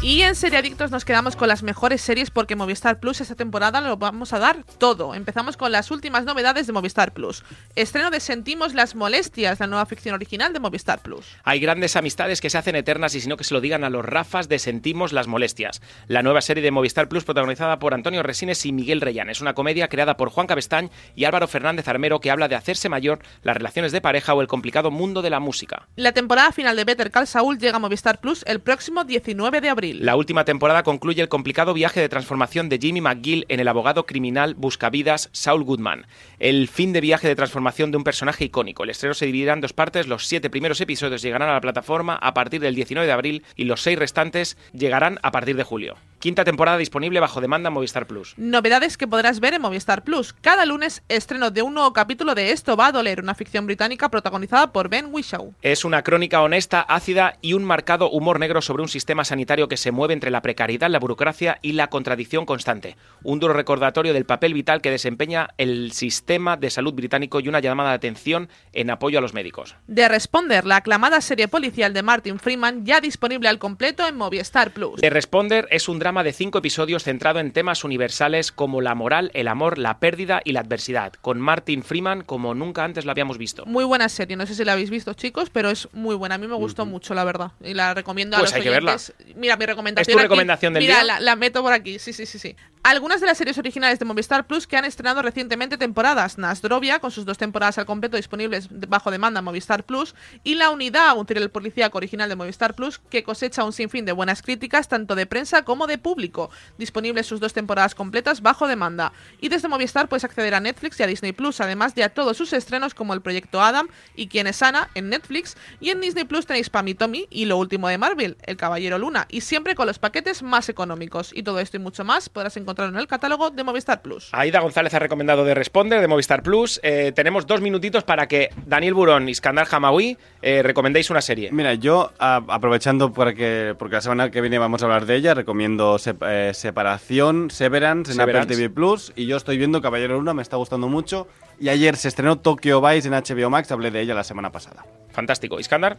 [0.04, 3.96] Y en Seriadictos nos quedamos con las mejores series porque Movistar Plus esta temporada lo
[3.96, 5.16] vamos a dar todo.
[5.16, 7.46] Empezamos con las últimas novedades de Movistar Plus.
[7.78, 11.26] Estreno de Sentimos las molestias, la nueva ficción original de Movistar Plus.
[11.46, 13.90] Hay grandes amistades que se hacen eternas y si no que se lo digan a
[13.90, 15.82] los Rafas de Sentimos las Molestias.
[16.08, 19.30] La nueva serie de Movistar Plus protagonizada por Antonio Resines y Miguel Reyán.
[19.30, 22.90] Es una comedia creada por Juan Cabestañ y Álvaro Fernández Armero que habla de hacerse
[22.90, 25.88] mayor, las relaciones de pareja o el complicado mundo de la música.
[25.96, 29.70] La temporada final de Better Call Saul llega a Movistar Plus el próximo 19 de
[29.70, 29.93] abril.
[29.94, 34.08] La última temporada concluye el complicado viaje de transformación de Jimmy McGill en el abogado
[34.08, 36.08] criminal buscavidas Saul Goodman.
[36.40, 38.84] El fin de viaje de transformación de un personaje icónico.
[38.84, 40.08] El estreno se dividirá en dos partes.
[40.08, 43.66] Los siete primeros episodios llegarán a la plataforma a partir del 19 de abril y
[43.66, 45.96] los seis restantes llegarán a partir de julio.
[46.24, 48.34] Quinta temporada disponible bajo demanda en Movistar Plus.
[48.38, 50.32] Novedades que podrás ver en Movistar Plus.
[50.32, 54.08] Cada lunes estreno de un nuevo capítulo de Esto va a doler, una ficción británica
[54.08, 55.54] protagonizada por Ben Whishaw.
[55.62, 59.76] Es una crónica honesta, ácida y un marcado humor negro sobre un sistema sanitario que
[59.76, 62.96] se mueve entre la precariedad, la burocracia y la contradicción constante.
[63.24, 67.60] Un duro recordatorio del papel vital que desempeña el sistema de salud británico y una
[67.60, 69.76] llamada de atención en apoyo a los médicos.
[69.88, 74.72] De Responder, la aclamada serie policial de Martin Freeman, ya disponible al completo en Movistar
[74.72, 75.02] Plus.
[75.02, 79.32] The Responder es un drama de cinco episodios centrado en temas universales como la moral,
[79.34, 83.38] el amor, la pérdida y la adversidad, con Martin Freeman como nunca antes lo habíamos
[83.40, 83.66] visto.
[83.66, 86.36] Muy buena serie, no sé si la habéis visto chicos, pero es muy buena.
[86.36, 87.54] A mí me gustó mucho, la verdad.
[87.64, 88.92] Y la recomiendo Pues a los hay que verla.
[88.96, 89.16] oyentes.
[89.36, 90.12] Mira, mi recomendación.
[90.12, 91.04] ¿Es tu aquí- recomendación del Mira, día?
[91.06, 91.98] La, la meto por aquí.
[92.00, 92.56] Sí, sí, sí, sí.
[92.86, 96.38] Algunas de las series originales de Movistar Plus que han estrenado recientemente temporadas.
[96.38, 100.16] Nasdrovia, con sus dos temporadas al completo disponibles bajo demanda en Movistar Plus.
[100.44, 104.12] Y La Unidad, un thriller policíaco original de Movistar Plus que cosecha un sinfín de
[104.12, 106.50] buenas críticas, tanto de prensa como de público.
[106.78, 109.14] Disponibles sus dos temporadas completas bajo demanda.
[109.40, 112.36] Y desde Movistar puedes acceder a Netflix y a Disney Plus, además de a todos
[112.36, 115.56] sus estrenos como el Proyecto Adam y Quién es Ana en Netflix.
[115.80, 119.26] Y en Disney Plus tenéis Pam Tommy y lo último de Marvel, El Caballero Luna.
[119.30, 121.32] Y siempre con los paquetes más económicos.
[121.34, 124.30] Y todo esto y mucho más podrás encontrar en el catálogo de Movistar Plus.
[124.32, 126.80] Aida González ha recomendado de Responder de Movistar Plus.
[126.84, 131.52] Eh, tenemos dos minutitos para que Daniel Burón y Iskandar Hamawi eh, recomendéis una serie.
[131.52, 135.34] Mira, yo a- aprovechando porque, porque la semana que viene vamos a hablar de ella,
[135.34, 135.98] recomiendo
[136.28, 138.44] eh, Separación, Severance en Severance.
[138.46, 141.28] Apple TV Plus y yo estoy viendo Caballero Luna, me está gustando mucho
[141.60, 144.86] y ayer se estrenó Tokyo Vice en HBO Max, hablé de ella la semana pasada.
[145.12, 145.60] Fantástico.
[145.60, 145.98] Iskandar.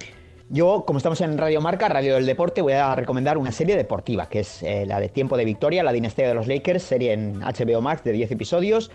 [0.50, 4.28] Yo, como estamos en Radio Marca, Radio del Deporte, voy a recomendar una serie deportiva,
[4.28, 7.40] que es eh, la de Tiempo de Victoria, la dinastía de los Lakers, serie en
[7.40, 8.90] HBO Max de 10 episodios,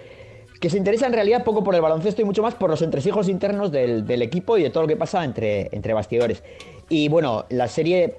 [0.61, 3.27] que se interesa en realidad poco por el baloncesto y mucho más por los entresijos
[3.29, 6.43] internos del, del equipo y de todo lo que pasa entre, entre bastidores.
[6.89, 8.15] Y bueno, la serie,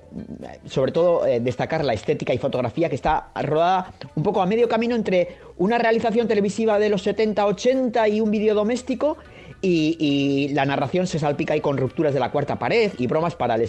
[0.66, 4.68] sobre todo eh, destacar la estética y fotografía que está rodada un poco a medio
[4.68, 9.16] camino entre una realización televisiva de los 70-80 y un vídeo doméstico.
[9.62, 13.56] Y, la narración se salpica ahí con rupturas de la cuarta pared y bromas para
[13.56, 13.68] el,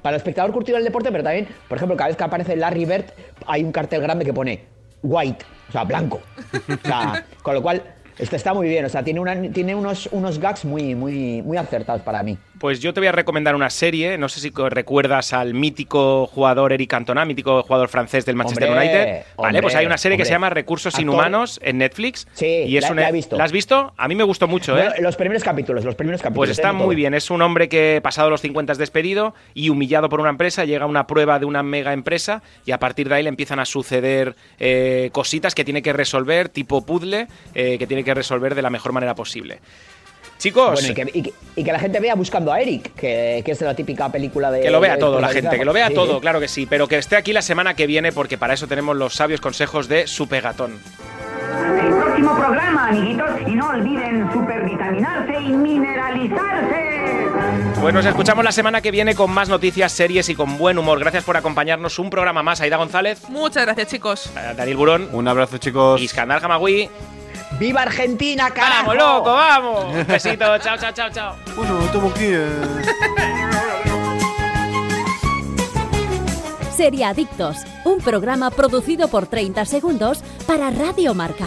[0.00, 2.86] para el espectador curtido del deporte, pero también, por ejemplo, cada vez que aparece Larry
[2.86, 3.04] Bird
[3.46, 4.64] hay un cartel grande que pone
[5.02, 6.20] white, o sea, blanco.
[6.52, 7.82] O sea, con lo cual,
[8.18, 11.58] esto está muy bien, o sea, tiene, una, tiene unos, unos gags muy, muy, muy
[11.58, 12.38] acertados para mí.
[12.58, 16.72] Pues yo te voy a recomendar una serie, no sé si recuerdas al mítico jugador
[16.72, 19.04] Eric Cantona, mítico jugador francés del Manchester Hombre, United.
[19.06, 21.02] Vale, hombre, pues hay una serie que se llama Recursos Actor.
[21.02, 22.26] Inhumanos en Netflix.
[22.32, 23.36] Sí, y es la- una- la he visto.
[23.36, 23.92] ¿La has visto?
[23.96, 24.88] A mí me gustó mucho, ¿eh?
[25.00, 26.36] Los primeros capítulos, los primeros capítulos.
[26.48, 26.84] Pues está todo.
[26.84, 27.12] muy bien.
[27.14, 30.84] Es un hombre que, pasado los 50, es despedido y humillado por una empresa, llega
[30.84, 33.64] a una prueba de una mega empresa y a partir de ahí le empiezan a
[33.66, 38.62] suceder eh, cositas que tiene que resolver, tipo puzzle, eh, que tiene que resolver de
[38.62, 39.58] la mejor manera posible.
[40.38, 43.42] Chicos, Bueno, y que, y que- y que la gente vea buscando a Eric, que,
[43.44, 44.60] que es la típica película de.
[44.60, 45.94] Que lo vea de- todo la gente, que lo vea Sí.
[45.94, 48.66] todo, claro que sí, pero que esté aquí la semana que viene porque para eso
[48.66, 50.78] tenemos los sabios consejos de su pegatón.
[51.80, 56.96] El próximo programa, amiguitos, y no olviden supervitaminarse y mineralizarse.
[57.80, 60.98] Pues nos escuchamos la semana que viene con más noticias, series y con buen humor.
[60.98, 61.98] Gracias por acompañarnos.
[61.98, 62.60] Un programa más.
[62.60, 64.30] Aida González, Muchas gracias, chicos.
[64.36, 66.00] eh, Daniel Burón, Un abrazo, chicos.
[66.00, 66.88] Iskandar Hamagui.
[67.58, 68.88] ¡Viva Argentina, carajo!
[68.88, 69.84] ¡Vamos, loco, vamos!
[69.94, 71.36] Un besito, chao, chao, chao, chao.
[71.56, 72.24] Bueno, tomo aquí.
[72.26, 72.46] eh.
[76.76, 81.46] Seriadictos, un programa producido por 30 segundos para Radio Marca.